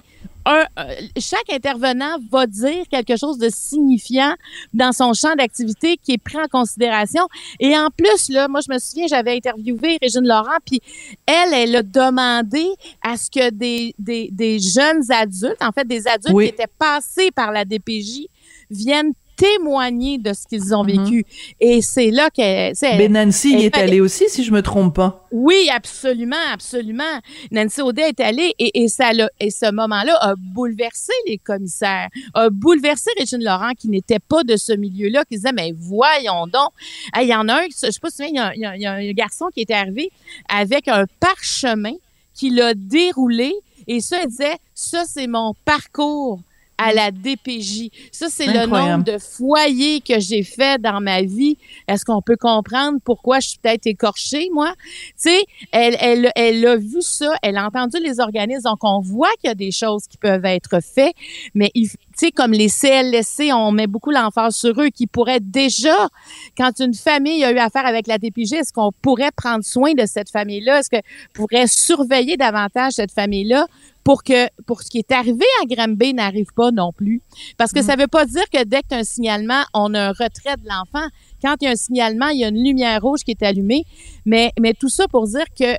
un, 0.49 0.65
euh, 0.79 0.93
chaque 1.19 1.51
intervenant 1.51 2.15
va 2.31 2.47
dire 2.47 2.85
quelque 2.89 3.17
chose 3.17 3.37
de 3.37 3.49
signifiant 3.49 4.33
dans 4.73 4.93
son 4.93 5.13
champ 5.13 5.35
d'activité 5.35 5.97
qui 5.97 6.13
est 6.13 6.17
pris 6.17 6.37
en 6.37 6.47
considération. 6.47 7.27
Et 7.59 7.77
en 7.77 7.89
plus, 7.89 8.29
là, 8.29 8.47
moi, 8.47 8.61
je 8.65 8.73
me 8.73 8.79
souviens, 8.79 9.07
j'avais 9.07 9.35
interviewé 9.35 9.97
Régine 10.01 10.25
Laurent, 10.25 10.57
puis 10.65 10.79
elle, 11.25 11.53
elle 11.53 11.75
a 11.75 11.83
demandé 11.83 12.65
à 13.03 13.17
ce 13.17 13.29
que 13.29 13.49
des, 13.51 13.93
des, 13.99 14.29
des 14.31 14.57
jeunes 14.59 15.03
adultes, 15.11 15.61
en 15.61 15.71
fait, 15.71 15.85
des 15.85 16.07
adultes 16.07 16.33
Oui. 16.33 16.45
qui 16.45 16.53
étaient 16.53 16.71
passés 16.79 17.29
par 17.31 17.51
la 17.51 17.65
DPJ, 17.65 18.27
viennent 18.69 19.13
témoigner 19.37 20.17
de 20.17 20.33
ce 20.33 20.45
qu'ils 20.47 20.73
ont 20.75 20.83
Mhm. 20.83 21.03
vécu. 21.05 21.25
Et 21.61 21.81
c'est 21.81 22.11
là 22.11 22.29
que... 22.29 22.41
elle- 22.41 22.97
Ben 22.97 23.13
Nancy 23.13 23.51
y 23.51 23.53
elle 23.55 23.61
est 23.65 23.77
allée 23.77 24.01
aussi, 24.01 24.27
si 24.29 24.43
je 24.43 24.51
me 24.51 24.61
trompe 24.61 24.95
pas. 24.95 25.27
oui, 25.31 25.69
absolument, 25.73 26.35
absolument. 26.51 27.03
Nancy 27.51 27.81
Audet 27.81 28.09
est 28.09 28.19
allée 28.19 28.53
et, 28.59 28.83
et, 28.83 28.87
ça 28.87 29.11
et 29.39 29.51
ce 29.51 29.71
moment-là 29.71 30.17
a 30.19 30.33
bouleversé 30.35 31.13
les 31.27 31.37
commissaires, 31.37 32.09
a 32.33 32.49
bouleversé 32.49 33.11
Régine 33.17 33.43
Laurent 33.43 33.71
qui 33.77 33.87
n'était 33.89 34.19
pas 34.19 34.43
de 34.43 34.57
ce 34.57 34.73
milieu-là, 34.73 35.23
qui 35.25 35.35
disait, 35.35 35.51
mais 35.53 35.73
voyons 35.77 36.47
donc. 36.47 36.71
Hey, 37.13 37.27
Il 37.27 37.29
y 37.29 37.35
en 37.35 37.47
a 37.47 37.53
un, 37.61 37.65
je 37.69 37.91
sais 37.91 37.99
pas 38.01 38.09
si 38.09 38.23
il 38.27 38.35
y 38.35 38.39
a, 38.39 38.53
il 38.55 38.61
y 38.61 38.65
a- 38.65 38.75
il 38.75 38.81
y 38.81 38.85
a 38.85 38.93
un 38.93 39.11
garçon 39.13 39.45
qui 39.53 39.61
était 39.61 39.73
arrivé 39.73 40.11
avec 40.49 40.87
un 40.87 41.05
parchemin 41.19 41.93
qui 42.33 42.49
l'a 42.49 42.73
déroulé 42.73 43.53
et 43.87 43.99
ça, 44.01 44.21
il 44.23 44.27
disait, 44.29 44.57
ça, 44.73 45.03
c'est 45.05 45.27
mon 45.27 45.53
parcours 45.65 46.39
à 46.77 46.93
la 46.93 47.11
DPJ. 47.11 47.89
Ça, 48.11 48.27
c'est 48.29 48.45
le 48.53 48.65
nombre 48.97 49.03
de 49.03 49.17
foyers 49.17 50.01
que 50.01 50.19
j'ai 50.19 50.43
fait 50.43 50.79
dans 50.81 51.01
ma 51.01 51.21
vie. 51.21 51.57
Est-ce 51.87 52.05
qu'on 52.05 52.21
peut 52.21 52.35
comprendre 52.37 52.99
pourquoi 53.03 53.39
je 53.39 53.49
suis 53.49 53.59
peut-être 53.59 53.87
écorchée, 53.87 54.49
moi? 54.53 54.73
Tu 54.77 55.29
sais, 55.29 55.43
elle, 55.71 55.97
elle, 55.99 56.31
elle 56.35 56.65
a 56.67 56.75
vu 56.75 57.01
ça, 57.01 57.33
elle 57.41 57.57
a 57.57 57.65
entendu 57.65 57.97
les 58.01 58.19
organismes, 58.19 58.63
donc 58.69 58.79
on 58.83 58.99
voit 58.99 59.31
qu'il 59.39 59.47
y 59.49 59.51
a 59.51 59.55
des 59.55 59.71
choses 59.71 60.07
qui 60.07 60.17
peuvent 60.17 60.45
être 60.45 60.79
faites, 60.83 61.15
mais 61.53 61.71
il- 61.73 61.89
tu 61.89 61.97
sais, 62.25 62.31
comme 62.31 62.51
les 62.51 62.69
CLSC, 62.69 63.51
on 63.53 63.71
met 63.71 63.87
beaucoup 63.87 64.11
l'emphase 64.11 64.55
sur 64.55 64.79
eux, 64.81 64.89
qui 64.89 65.07
pourraient 65.07 65.39
déjà, 65.39 66.09
quand 66.57 66.79
une 66.79 66.93
famille 66.93 67.43
a 67.43 67.51
eu 67.51 67.57
affaire 67.57 67.85
avec 67.85 68.07
la 68.07 68.17
DPJ, 68.17 68.53
est-ce 68.53 68.73
qu'on 68.73 68.91
pourrait 69.01 69.31
prendre 69.35 69.63
soin 69.63 69.93
de 69.93 70.05
cette 70.05 70.31
famille-là? 70.31 70.79
Est-ce 70.79 70.89
qu'on 70.89 71.01
pourrait 71.33 71.67
surveiller 71.67 72.37
davantage 72.37 72.93
cette 72.93 73.11
famille-là? 73.11 73.67
Pour 74.07 74.23
que 74.23 74.47
pour 74.65 74.83
ce 74.83 74.89
qui 74.89 74.99
est 74.99 75.11
arrivé 75.11 75.43
à 75.61 75.65
Granby 75.65 76.13
n'arrive 76.13 76.53
pas 76.55 76.71
non 76.71 76.93
plus? 76.93 77.21
Parce 77.57 77.73
que 77.73 77.81
ça 77.81 77.97
veut 77.97 78.07
pas 78.07 78.25
dire 78.25 78.49
que 78.49 78.63
dès 78.63 78.81
que 78.81 78.87
tu 78.87 78.95
as 78.95 78.99
un 78.99 79.03
signalement, 79.03 79.63
on 79.73 79.93
a 79.93 80.01
un 80.01 80.11
retrait 80.11 80.55
de 80.55 80.65
l'enfant. 80.65 81.05
Quand 81.41 81.55
il 81.59 81.65
y 81.65 81.67
a 81.67 81.71
un 81.71 81.75
signalement, 81.75 82.29
il 82.29 82.39
y 82.39 82.45
a 82.45 82.47
une 82.47 82.63
lumière 82.63 83.01
rouge 83.01 83.25
qui 83.25 83.31
est 83.31 83.43
allumée. 83.43 83.83
Mais, 84.25 84.53
mais 84.61 84.73
tout 84.73 84.87
ça 84.87 85.09
pour 85.09 85.27
dire 85.27 85.43
que 85.59 85.75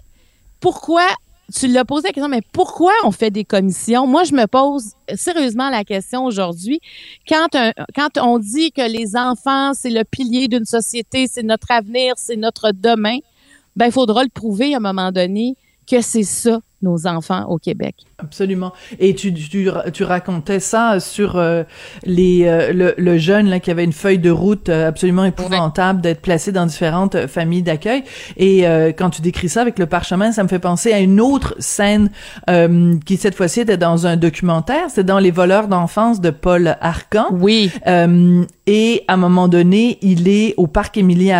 pourquoi, 0.61 1.06
tu 1.58 1.68
l'as 1.68 1.87
posé 1.87 2.08
la 2.08 2.12
question, 2.12 2.28
mais 2.28 2.42
pourquoi 2.52 2.92
on 3.04 3.12
fait 3.12 3.30
des 3.30 3.47
commissions? 3.47 4.06
Moi, 4.06 4.25
je 4.25 4.35
me 4.35 4.47
pose 4.47 4.92
sérieusement 5.14 5.70
la 5.70 5.82
question 5.85 6.26
aujourd'hui. 6.26 6.80
Quand, 7.26 7.54
un- 7.54 7.73
quand 7.94 8.18
on 8.20 8.38
dit 8.38 8.73
que 8.73 8.87
les 8.87 9.16
enfants, 9.16 9.73
c'est 9.73 9.88
le 9.88 10.04
pilier 10.04 10.49
d'une 10.49 10.66
société, 10.66 11.28
c'est 11.32 11.42
notre 11.42 11.70
avenir, 11.70 12.12
c'est 12.18 12.37
notre 12.37 12.73
demain, 12.73 13.20
ben, 13.75 13.87
il 13.87 13.92
faudra 13.92 14.23
le 14.23 14.28
prouver 14.28 14.75
à 14.75 14.76
un 14.76 14.80
moment 14.80 15.12
donné 15.12 15.54
que 15.90 16.02
c'est 16.02 16.25
ça, 16.25 16.61
nos 16.82 17.06
enfants 17.06 17.47
au 17.49 17.58
Québec. 17.58 17.94
Absolument. 18.18 18.73
Et 18.99 19.14
tu, 19.14 19.32
tu, 19.35 19.70
tu 19.92 20.04
racontais 20.04 20.61
ça 20.61 21.00
sur 21.00 21.37
euh, 21.37 21.64
les 22.04 22.44
euh, 22.47 22.73
le, 22.73 22.94
le 22.97 23.18
jeune 23.18 23.49
là 23.49 23.61
qui 23.61 23.70
avait 23.70 23.85
une 23.85 23.92
feuille 23.92 24.18
de 24.18 24.30
route 24.30 24.68
euh, 24.68 24.88
absolument 24.88 25.25
épouvantable 25.25 26.00
d'être 26.00 26.20
placé 26.20 26.52
dans 26.52 26.66
différentes 26.66 27.14
euh, 27.14 27.28
familles 27.28 27.62
d'accueil. 27.62 28.04
Et 28.37 28.66
euh, 28.66 28.92
quand 28.92 29.11
tu 29.11 29.23
décris 29.23 29.49
ça 29.49 29.61
avec 29.62 29.78
le 29.78 29.87
parchemin, 29.87 30.32
ça 30.32 30.42
me 30.42 30.49
fait 30.49 30.58
penser 30.58 30.92
à 30.92 31.00
une 31.00 31.20
autre 31.20 31.54
scène 31.58 32.11
euh, 32.49 32.97
qui 33.04 33.16
cette 33.16 33.35
fois-ci 33.35 33.61
était 33.61 33.76
dans 33.76 34.06
un 34.06 34.16
documentaire. 34.16 34.87
C'est 34.88 35.04
dans 35.04 35.18
Les 35.18 35.30
voleurs 35.30 35.68
d'enfance 35.68 36.20
de 36.20 36.30
Paul 36.30 36.76
Arcan. 36.80 37.26
Oui. 37.32 37.70
Et 38.70 39.04
à 39.08 39.14
un 39.14 39.16
moment 39.16 39.48
donné, 39.48 39.96
il 40.02 40.28
est 40.28 40.52
au 40.58 40.66
parc 40.66 40.98
Émilie 40.98 41.30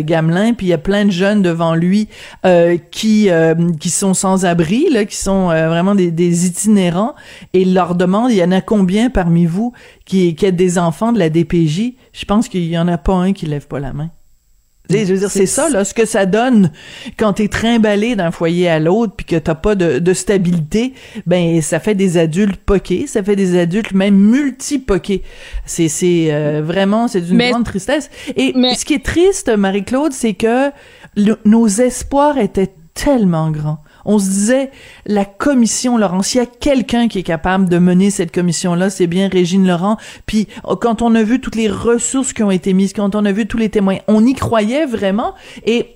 Gamelin, 0.00 0.52
puis 0.52 0.66
il 0.66 0.68
y 0.68 0.74
a 0.74 0.78
plein 0.78 1.06
de 1.06 1.10
jeunes 1.10 1.40
devant 1.40 1.74
lui 1.74 2.06
euh, 2.44 2.76
qui 2.90 3.30
euh, 3.30 3.54
qui 3.80 3.88
sont 3.88 4.12
sans 4.12 4.44
abri, 4.44 4.90
là, 4.90 5.06
qui 5.06 5.16
sont 5.16 5.48
euh, 5.48 5.70
vraiment 5.70 5.94
des, 5.94 6.10
des 6.10 6.46
itinérants, 6.46 7.14
et 7.54 7.62
il 7.62 7.72
leur 7.72 7.94
demande, 7.94 8.30
il 8.30 8.36
y 8.36 8.44
en 8.44 8.52
a 8.52 8.60
combien 8.60 9.08
parmi 9.08 9.46
vous 9.46 9.72
qui, 10.04 10.34
qui 10.34 10.44
êtes 10.44 10.56
des 10.56 10.76
enfants 10.76 11.14
de 11.14 11.18
la 11.18 11.30
DPJ 11.30 11.94
Je 12.12 12.24
pense 12.26 12.46
qu'il 12.46 12.64
y 12.64 12.76
en 12.76 12.88
a 12.88 12.98
pas 12.98 13.14
un 13.14 13.32
qui 13.32 13.46
lève 13.46 13.66
pas 13.66 13.80
la 13.80 13.94
main. 13.94 14.10
Tu 14.88 14.96
sais, 14.96 15.06
Je 15.06 15.12
veux 15.14 15.18
dire, 15.18 15.30
c'est 15.30 15.46
ça, 15.46 15.68
là, 15.68 15.84
ce 15.84 15.92
que 15.94 16.04
ça 16.06 16.26
donne 16.26 16.70
quand 17.18 17.32
t'es 17.34 17.48
trimballé 17.48 18.14
d'un 18.16 18.30
foyer 18.30 18.68
à 18.68 18.78
l'autre 18.78 19.14
puis 19.16 19.26
que 19.26 19.36
t'as 19.36 19.54
pas 19.54 19.74
de, 19.74 19.98
de 19.98 20.12
stabilité, 20.14 20.94
ben 21.26 21.60
ça 21.62 21.80
fait 21.80 21.94
des 21.94 22.18
adultes 22.18 22.56
poqués, 22.56 23.06
ça 23.06 23.22
fait 23.22 23.36
des 23.36 23.58
adultes 23.58 23.92
même 23.92 24.14
multi-poqués. 24.16 25.22
C'est 25.64 25.88
c'est 25.88 26.28
euh, 26.30 26.62
vraiment 26.64 27.08
c'est 27.08 27.20
d'une 27.20 27.38
grande 27.50 27.64
tristesse. 27.64 28.10
Et 28.36 28.52
Mais- 28.54 28.74
ce 28.74 28.84
qui 28.84 28.94
est 28.94 29.04
triste, 29.04 29.48
Marie-Claude, 29.56 30.12
c'est 30.12 30.34
que 30.34 30.70
le- 31.16 31.38
nos 31.44 31.66
espoirs 31.66 32.38
étaient 32.38 32.72
tellement 32.94 33.50
grands. 33.50 33.78
On 34.06 34.18
se 34.18 34.28
disait, 34.28 34.70
la 35.04 35.24
commission 35.24 35.98
Laurent, 35.98 36.22
s'il 36.22 36.40
y 36.40 36.42
a 36.44 36.46
quelqu'un 36.46 37.08
qui 37.08 37.18
est 37.18 37.24
capable 37.24 37.68
de 37.68 37.78
mener 37.78 38.10
cette 38.10 38.32
commission-là, 38.32 38.88
c'est 38.88 39.08
bien 39.08 39.28
Régine 39.28 39.66
Laurent. 39.66 39.98
Puis 40.26 40.46
oh, 40.64 40.76
quand 40.76 41.02
on 41.02 41.14
a 41.14 41.22
vu 41.22 41.40
toutes 41.40 41.56
les 41.56 41.68
ressources 41.68 42.32
qui 42.32 42.42
ont 42.42 42.50
été 42.50 42.72
mises, 42.72 42.92
quand 42.92 43.14
on 43.14 43.24
a 43.24 43.32
vu 43.32 43.46
tous 43.46 43.58
les 43.58 43.68
témoins, 43.68 43.98
on 44.06 44.24
y 44.24 44.34
croyait 44.34 44.86
vraiment. 44.86 45.34
Et 45.64 45.95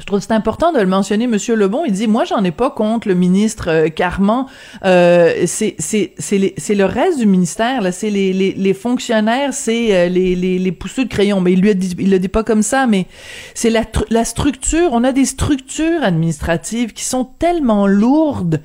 je 0.00 0.04
trouve 0.04 0.18
que 0.20 0.24
c'est 0.26 0.32
important 0.32 0.72
de 0.72 0.78
le 0.78 0.86
mentionner, 0.86 1.26
Monsieur 1.26 1.54
Lebon. 1.54 1.84
Il 1.86 1.92
dit, 1.92 2.06
moi, 2.06 2.24
j'en 2.24 2.42
ai 2.44 2.50
pas 2.50 2.70
contre 2.70 3.08
le 3.08 3.14
ministre 3.14 3.68
euh, 3.70 3.88
Carman. 3.88 4.46
Euh, 4.84 5.44
c'est 5.46 5.76
c'est 5.78 6.74
le 6.74 6.84
reste 6.84 7.18
du 7.18 7.26
ministère 7.26 7.80
là. 7.80 7.92
C'est 7.92 8.10
les, 8.10 8.32
les 8.32 8.52
les 8.52 8.74
fonctionnaires, 8.74 9.54
c'est 9.54 9.94
euh, 9.94 10.08
les 10.08 10.34
les 10.36 10.58
les 10.58 10.72
pousseux 10.72 11.04
de 11.04 11.08
crayon. 11.10 11.40
Mais 11.40 11.52
il 11.52 11.60
lui 11.60 11.70
a 11.70 11.74
dit, 11.74 11.94
il 11.98 12.10
le 12.10 12.18
dit 12.18 12.28
pas 12.28 12.42
comme 12.44 12.62
ça, 12.62 12.86
mais 12.86 13.06
c'est 13.54 13.70
la 13.70 13.84
la 14.10 14.24
structure. 14.24 14.90
On 14.92 15.04
a 15.04 15.12
des 15.12 15.24
structures 15.24 16.02
administratives 16.02 16.92
qui 16.92 17.04
sont 17.04 17.24
tellement 17.24 17.86
lourdes. 17.86 18.60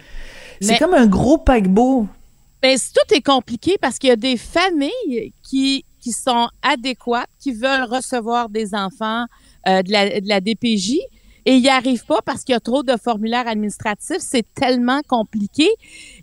C'est 0.61 0.71
Mais- 0.73 0.77
comme 0.77 0.93
un 0.93 1.07
gros 1.07 1.37
paquebot. 1.37 2.07
Ben, 2.61 2.77
c- 2.77 2.89
tout 2.93 3.13
est 3.15 3.21
compliqué 3.21 3.77
parce 3.79 3.97
qu'il 3.97 4.09
y 4.09 4.11
a 4.11 4.17
des 4.17 4.35
familles 4.35 5.31
qui, 5.49 5.85
qui 6.01 6.11
sont 6.11 6.49
adéquates, 6.61 7.29
qui 7.39 7.53
veulent 7.53 7.85
recevoir 7.89 8.49
des 8.49 8.75
enfants 8.75 9.25
euh, 9.67 9.81
de, 9.81 9.91
la, 9.93 10.19
de 10.19 10.27
la 10.27 10.41
DPJ 10.41 10.97
et 11.45 11.55
ils 11.55 11.61
n'y 11.61 11.69
arrivent 11.69 12.05
pas 12.05 12.19
parce 12.23 12.43
qu'il 12.43 12.53
y 12.53 12.55
a 12.55 12.59
trop 12.59 12.83
de 12.83 12.95
formulaires 12.97 13.47
administratifs. 13.47 14.19
C'est 14.19 14.45
tellement 14.53 15.01
compliqué. 15.07 15.69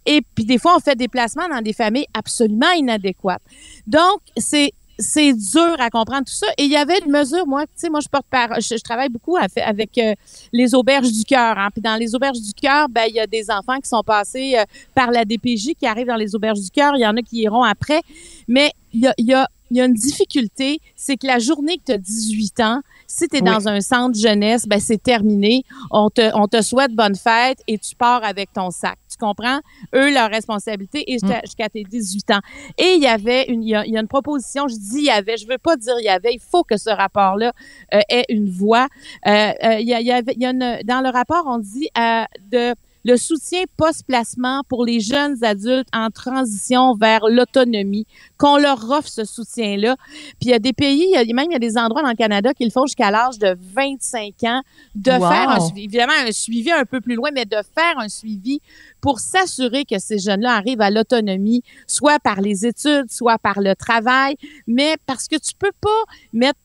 Et 0.05 0.23
puis, 0.35 0.45
des 0.45 0.59
fois, 0.59 0.77
on 0.77 0.81
fait 0.81 0.97
des 0.97 1.09
placements 1.09 1.49
dans 1.49 1.63
des 1.63 1.73
familles 1.73 2.07
absolument 2.15 2.71
inadéquates. 2.73 3.43
Donc, 3.87 4.21
c'est 4.37 4.73
c'est 4.99 5.33
dur 5.33 5.77
à 5.79 5.91
comprendre 5.91 6.25
tout 6.25 6.33
ça. 6.33 6.47
Et 6.59 6.65
il 6.65 6.71
y 6.71 6.77
avait 6.77 6.99
une 7.05 7.11
mesure, 7.13 7.47
moi, 7.47 7.65
tu 7.65 7.73
sais, 7.77 7.91
moi, 7.91 8.01
je 8.01 8.09
porte 8.09 8.27
par, 8.31 8.61
je, 8.61 8.77
travaille 8.83 9.09
beaucoup 9.09 9.37
avec 9.37 9.99
euh, 9.99 10.15
les 10.53 10.75
auberges 10.75 11.13
du 11.13 11.25
cœur. 11.25 11.59
Hein. 11.59 11.69
Puis 11.73 11.83
dans 11.83 11.97
les 11.97 12.15
auberges 12.15 12.41
du 12.41 12.53
cœur, 12.55 12.89
ben, 12.89 13.05
il 13.09 13.15
y 13.15 13.21
a 13.21 13.27
des 13.27 13.51
enfants 13.51 13.79
qui 13.79 13.89
sont 13.89 14.03
passés 14.03 14.57
euh, 14.59 14.65
par 14.95 15.11
la 15.11 15.25
DPJ 15.25 15.75
qui 15.79 15.87
arrivent 15.87 16.07
dans 16.07 16.17
les 16.17 16.35
auberges 16.35 16.61
du 16.61 16.71
cœur. 16.71 16.95
Il 16.97 17.01
y 17.01 17.07
en 17.07 17.17
a 17.17 17.23
qui 17.23 17.43
iront 17.43 17.63
après. 17.63 18.01
Mais 18.49 18.73
il 18.93 19.13
y 19.19 19.35
a, 19.35 19.49
il 19.71 19.77
y 19.77 19.81
a 19.81 19.85
une 19.87 19.95
difficulté, 19.95 20.81
c'est 20.95 21.17
que 21.17 21.27
la 21.27 21.39
journée 21.39 21.77
que 21.79 21.85
tu 21.87 21.93
as 21.93 21.99
18 21.99 22.61
ans, 22.61 22.81
si 23.07 23.29
tu 23.29 23.37
es 23.37 23.43
Oui. 23.43 23.51
dans 23.51 23.69
un 23.69 23.81
centre 23.81 24.19
jeunesse, 24.19 24.67
ben 24.67 24.81
c'est 24.81 25.03
terminé. 25.03 25.63
On 25.91 26.11
te, 26.11 26.31
on 26.35 26.49
te 26.49 26.61
souhaite 26.63 26.93
bonne 26.93 27.15
fête 27.15 27.59
et 27.69 27.79
tu 27.79 27.95
pars 27.97 28.25
avec 28.25 28.53
ton 28.53 28.71
sac. 28.71 28.99
Tu 29.11 29.17
comprends? 29.17 29.61
Eux, 29.95 30.13
leur 30.13 30.29
responsabilité 30.31 31.11
est 31.13 31.21
jusqu'à 31.21 31.41
jusqu'à 31.45 31.69
tes 31.69 31.85
18 31.85 32.31
ans. 32.33 32.41
Et 32.79 32.95
il 32.97 33.03
y 33.03 33.07
avait 33.07 33.45
une, 33.49 33.63
il 33.63 33.69
y 33.71 33.75
a, 33.75 33.87
il 33.87 33.93
y 33.93 33.97
a 33.97 34.01
une 34.01 34.09
proposition, 34.09 34.67
je 34.69 34.75
dis 34.75 34.99
il 34.99 35.05
y 35.05 35.11
avait, 35.11 35.37
je 35.37 35.47
veux 35.47 35.59
pas 35.59 35.77
dire 35.77 35.95
il 36.01 36.05
y 36.05 36.09
avait, 36.09 36.35
il 36.35 36.41
faut 36.41 36.65
que 36.65 36.77
ce 36.77 36.91
rapport-là 36.91 37.53
euh, 37.95 38.01
ait 38.09 38.25
une 38.29 38.51
voix. 38.51 38.89
Euh, 39.27 39.31
euh, 39.65 39.79
il 39.81 39.89
y 39.89 39.95
a, 39.95 40.01
il 40.01 40.07
y 40.07 40.13
avait, 40.13 40.33
il 40.35 40.43
y 40.43 40.47
a 40.47 40.51
une, 40.51 40.81
dans 40.85 41.01
le 41.01 41.09
rapport, 41.11 41.45
on 41.47 41.59
dit 41.59 41.89
euh, 41.99 42.25
de 42.51 42.75
le 43.07 43.17
soutien 43.17 43.63
post-placement 43.77 44.63
pour 44.69 44.85
les 44.85 44.99
jeunes 44.99 45.43
adultes 45.45 45.87
en 45.93 46.11
transition 46.11 46.95
vers 46.97 47.29
l'autonomie, 47.29 48.05
qu'on 48.37 48.57
leur 48.57 48.91
offre 48.91 49.09
ce 49.09 49.25
soutien-là. 49.25 49.95
Puis 50.41 50.47
il 50.47 50.49
y 50.49 50.55
a 50.55 50.59
des 50.59 50.73
pays, 50.73 51.07
il 51.09 51.13
y 51.13 51.17
a, 51.17 51.35
même 51.35 51.47
il 51.49 51.53
y 51.53 51.57
a 51.57 51.61
des 51.61 51.79
endroits 51.79 52.03
dans 52.03 52.09
le 52.11 52.17
Canada 52.17 52.53
qui 52.53 52.65
le 52.65 52.71
font 52.71 52.85
jusqu'à 52.85 53.13
l'âge 53.13 53.39
de 53.39 53.57
25 53.75 54.35
ans, 54.43 54.61
de 54.97 55.13
Wow. 55.13 55.21
faire 55.21 55.49
un, 55.51 55.69
évidemment 55.77 56.13
un 56.27 56.33
suivi 56.33 56.73
un 56.73 56.85
peu 56.85 57.01
plus 57.01 57.15
loin, 57.15 57.31
mais 57.33 57.45
de 57.45 57.57
faire 57.75 57.97
un 57.99 58.09
suivi 58.09 58.61
pour 59.01 59.21
s'assurer 59.21 59.85
que 59.85 60.01
ces 60.01 60.19
jeunes-là 60.19 60.55
arrivent 60.55 60.81
à 60.81 60.91
l'autonomie, 60.91 61.63
soit 61.87 62.19
par 62.19 62.41
les 62.41 62.67
études, 62.67 63.09
soit 63.09 63.39
par 63.39 63.61
le 63.61 63.77
travail, 63.77 64.35
mais 64.67 64.97
parce 65.07 65.29
que 65.29 65.37
tu 65.37 65.55
peux 65.57 65.73
pas 65.81 66.03
mettre 66.33 66.59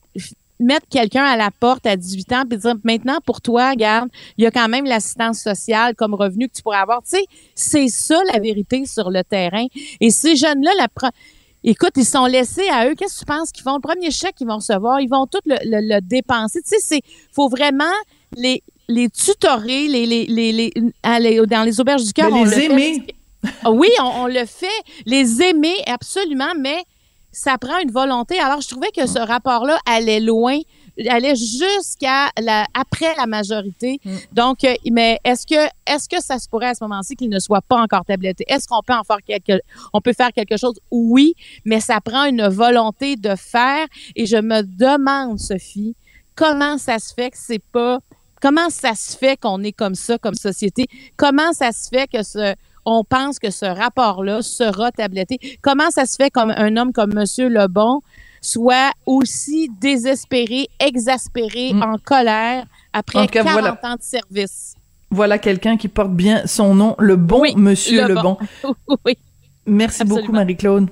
mettre 0.62 0.86
quelqu'un 0.88 1.24
à 1.24 1.36
la 1.36 1.50
porte 1.50 1.86
à 1.86 1.96
18 1.96 2.32
ans 2.32 2.42
puis 2.48 2.58
dire 2.58 2.74
maintenant 2.84 3.18
pour 3.24 3.40
toi 3.40 3.70
regarde 3.70 4.08
il 4.38 4.44
y 4.44 4.46
a 4.46 4.50
quand 4.50 4.68
même 4.68 4.84
l'assistance 4.84 5.38
sociale 5.40 5.94
comme 5.94 6.14
revenu 6.14 6.48
que 6.48 6.54
tu 6.54 6.62
pourrais 6.62 6.78
avoir 6.78 7.02
tu 7.02 7.10
sais 7.10 7.24
c'est 7.54 7.88
ça 7.88 8.18
la 8.32 8.38
vérité 8.40 8.86
sur 8.86 9.10
le 9.10 9.22
terrain 9.24 9.66
et 10.00 10.10
ces 10.10 10.36
jeunes 10.36 10.62
là 10.62 10.70
la 10.76 10.86
pre- 10.86 11.10
Écoute, 11.64 11.92
ils 11.94 12.04
sont 12.04 12.26
laissés 12.26 12.68
à 12.70 12.88
eux. 12.88 12.96
Qu'est-ce 12.96 13.14
que 13.14 13.18
tu 13.20 13.24
penses 13.24 13.52
qu'ils 13.52 13.62
font? 13.62 13.74
Le 13.76 13.80
premier 13.80 14.10
chèque 14.10 14.34
qu'ils 14.34 14.48
vont 14.48 14.56
recevoir, 14.56 15.00
ils 15.00 15.08
vont 15.08 15.28
tout 15.28 15.38
le, 15.46 15.54
le- 15.64 15.94
le 15.94 16.00
dépenser. 16.00 16.60
Tu 16.60 16.70
sais, 16.70 16.76
c'est, 16.80 17.00
faut 17.32 17.48
vraiment 17.48 17.84
les, 18.36 18.64
les 18.88 19.08
tutorer, 19.08 19.86
les, 19.86 20.04
les, 20.04 20.26
les, 20.26 20.50
les- 20.50 20.72
aller 21.04 21.40
dans 21.46 21.62
les 21.62 21.80
auberges 21.80 22.02
du 22.02 22.12
cœur. 22.12 22.30
Les 22.30 22.44
le 22.46 22.62
aimer. 22.64 23.06
Ah 23.62 23.70
Oui, 23.70 23.86
on, 24.00 24.22
on 24.22 24.26
le 24.26 24.44
fait. 24.44 24.66
Les 25.06 25.40
aimer, 25.40 25.76
absolument, 25.86 26.52
mais 26.58 26.82
ça 27.32 27.56
prend 27.58 27.78
une 27.78 27.90
volonté. 27.90 28.38
Alors, 28.38 28.60
je 28.60 28.68
trouvais 28.68 28.90
que 28.94 29.06
ce 29.06 29.18
rapport-là 29.18 29.78
allait 29.86 30.20
loin, 30.20 30.58
allait 31.08 31.34
jusqu'à 31.34 32.28
la, 32.40 32.66
après 32.74 33.14
la 33.16 33.26
majorité. 33.26 34.00
Donc, 34.32 34.64
euh, 34.64 34.74
mais 34.90 35.18
est-ce 35.24 35.46
que, 35.46 35.66
est-ce 35.86 36.08
que 36.08 36.22
ça 36.22 36.38
se 36.38 36.48
pourrait 36.48 36.68
à 36.68 36.74
ce 36.74 36.84
moment-ci 36.84 37.16
qu'il 37.16 37.30
ne 37.30 37.38
soit 37.38 37.62
pas 37.62 37.80
encore 37.80 38.04
tabletté? 38.04 38.44
Est-ce 38.46 38.68
qu'on 38.68 38.82
peut 38.82 38.92
en 38.92 39.02
faire 39.02 39.22
quelque, 39.26 39.60
on 39.94 40.00
peut 40.00 40.12
faire 40.12 40.32
quelque 40.32 40.58
chose? 40.58 40.74
Oui, 40.90 41.34
mais 41.64 41.80
ça 41.80 42.00
prend 42.00 42.24
une 42.26 42.46
volonté 42.48 43.16
de 43.16 43.34
faire. 43.34 43.86
Et 44.14 44.26
je 44.26 44.36
me 44.36 44.62
demande, 44.62 45.40
Sophie, 45.40 45.96
comment 46.34 46.76
ça 46.76 46.98
se 46.98 47.14
fait 47.14 47.30
que 47.30 47.38
c'est 47.38 47.62
pas, 47.72 48.00
comment 48.42 48.68
ça 48.68 48.94
se 48.94 49.16
fait 49.16 49.40
qu'on 49.40 49.62
est 49.62 49.72
comme 49.72 49.94
ça, 49.94 50.18
comme 50.18 50.34
société? 50.34 50.86
Comment 51.16 51.54
ça 51.54 51.72
se 51.72 51.88
fait 51.88 52.06
que 52.08 52.22
ce, 52.22 52.54
on 52.84 53.04
pense 53.04 53.38
que 53.38 53.50
ce 53.50 53.64
rapport-là 53.66 54.42
sera 54.42 54.90
tabletté. 54.92 55.38
Comment 55.62 55.90
ça 55.90 56.06
se 56.06 56.16
fait 56.16 56.30
comme 56.30 56.50
un 56.56 56.76
homme 56.76 56.92
comme 56.92 57.14
Monsieur 57.14 57.48
Lebon 57.48 58.00
soit 58.40 58.90
aussi 59.06 59.70
désespéré, 59.80 60.68
exaspéré, 60.80 61.72
Mm. 61.74 61.82
en 61.82 61.96
colère 61.98 62.64
après 62.92 63.20
En 63.20 63.26
cas, 63.26 63.44
40 63.44 63.52
voilà. 63.52 63.80
ans 63.84 63.94
de 63.96 64.02
service? 64.02 64.74
Voilà 65.10 65.38
quelqu'un 65.38 65.76
qui 65.76 65.88
porte 65.88 66.10
bien 66.12 66.46
son 66.46 66.74
nom, 66.74 66.94
le 66.98 67.16
bon 67.16 67.40
Oui, 67.42 67.54
Monsieur 67.56 68.06
le 68.08 68.14
Lebon. 68.14 68.36
oui. 69.06 69.16
Merci 69.66 70.02
Absolument. 70.02 70.20
beaucoup, 70.20 70.32
Marie-Claude, 70.32 70.88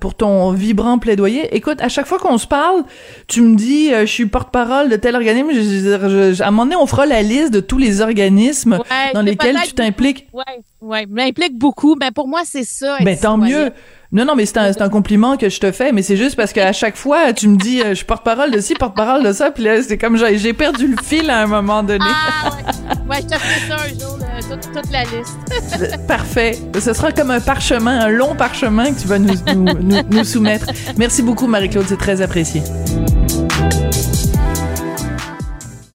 pour 0.00 0.14
ton 0.14 0.50
vibrant 0.52 0.98
plaidoyer. 0.98 1.54
Écoute, 1.54 1.80
à 1.82 1.88
chaque 1.90 2.06
fois 2.06 2.18
qu'on 2.18 2.38
se 2.38 2.46
parle, 2.46 2.84
tu 3.28 3.42
me 3.42 3.54
dis, 3.54 3.92
euh, 3.92 4.06
je 4.06 4.10
suis 4.12 4.26
porte-parole 4.26 4.88
de 4.88 4.96
tel 4.96 5.14
organisme. 5.14 5.48
Je, 5.52 5.60
je- 5.60 6.08
je- 6.08 6.32
je- 6.34 6.42
à 6.42 6.48
un 6.48 6.50
moment 6.50 6.64
donné, 6.64 6.76
on 6.76 6.86
fera 6.86 7.04
la 7.04 7.20
liste 7.22 7.52
de 7.52 7.60
tous 7.60 7.76
les 7.78 8.00
organismes 8.00 8.74
Ouais, 8.78 9.12
dans 9.12 9.20
lesquels 9.22 9.56
tu 9.66 9.74
t'impliques. 9.74 10.26
Ouais, 10.32 10.42
ouais, 10.80 11.06
m'implique 11.06 11.58
beaucoup. 11.58 11.96
Ben 11.96 12.12
pour 12.12 12.28
moi, 12.28 12.40
c'est 12.44 12.64
ça. 12.64 12.96
Ben 13.04 13.16
tant 13.18 13.36
mieux. 13.36 13.70
Non, 14.14 14.24
non, 14.24 14.36
mais 14.36 14.46
c'est 14.46 14.58
un, 14.58 14.70
un 14.78 14.88
compliment 14.88 15.36
que 15.36 15.48
je 15.48 15.58
te 15.58 15.72
fais, 15.72 15.90
mais 15.90 16.02
c'est 16.02 16.16
juste 16.16 16.36
parce 16.36 16.52
qu'à 16.52 16.72
chaque 16.72 16.96
fois, 16.96 17.32
tu 17.32 17.48
me 17.48 17.56
dis, 17.56 17.82
euh, 17.82 17.96
je 17.96 18.04
porte-parole 18.04 18.52
de 18.52 18.60
ci, 18.60 18.74
porte-parole 18.74 19.24
de 19.24 19.32
ça, 19.32 19.50
puis 19.50 19.64
là, 19.64 19.82
c'est 19.82 19.98
comme 19.98 20.16
j'ai 20.16 20.38
j'ai 20.38 20.52
perdu 20.52 20.86
le 20.86 20.96
fil 21.02 21.28
à 21.30 21.42
un 21.42 21.46
moment 21.46 21.82
donné. 21.82 22.04
Ah 22.08 22.50
ouais. 22.50 23.10
ouais, 23.10 23.22
je 23.22 23.34
te 23.34 23.40
ferai 23.40 23.68
ça 23.68 23.76
un 23.84 23.88
jour, 23.88 24.18
là, 24.18 24.26
toute, 24.48 24.72
toute 24.72 24.92
la 24.92 25.02
liste. 25.02 25.98
Parfait. 26.06 26.56
Ce 26.78 26.92
sera 26.92 27.10
comme 27.10 27.32
un 27.32 27.40
parchemin, 27.40 27.98
un 27.98 28.08
long 28.08 28.36
parchemin 28.36 28.92
que 28.92 29.00
tu 29.00 29.08
vas 29.08 29.18
nous, 29.18 29.34
nous, 29.52 29.64
nous, 29.80 30.02
nous 30.08 30.24
soumettre. 30.24 30.66
Merci 30.96 31.22
beaucoup, 31.22 31.48
Marie-Claude, 31.48 31.86
c'est 31.88 31.98
très 31.98 32.22
apprécié. 32.22 32.62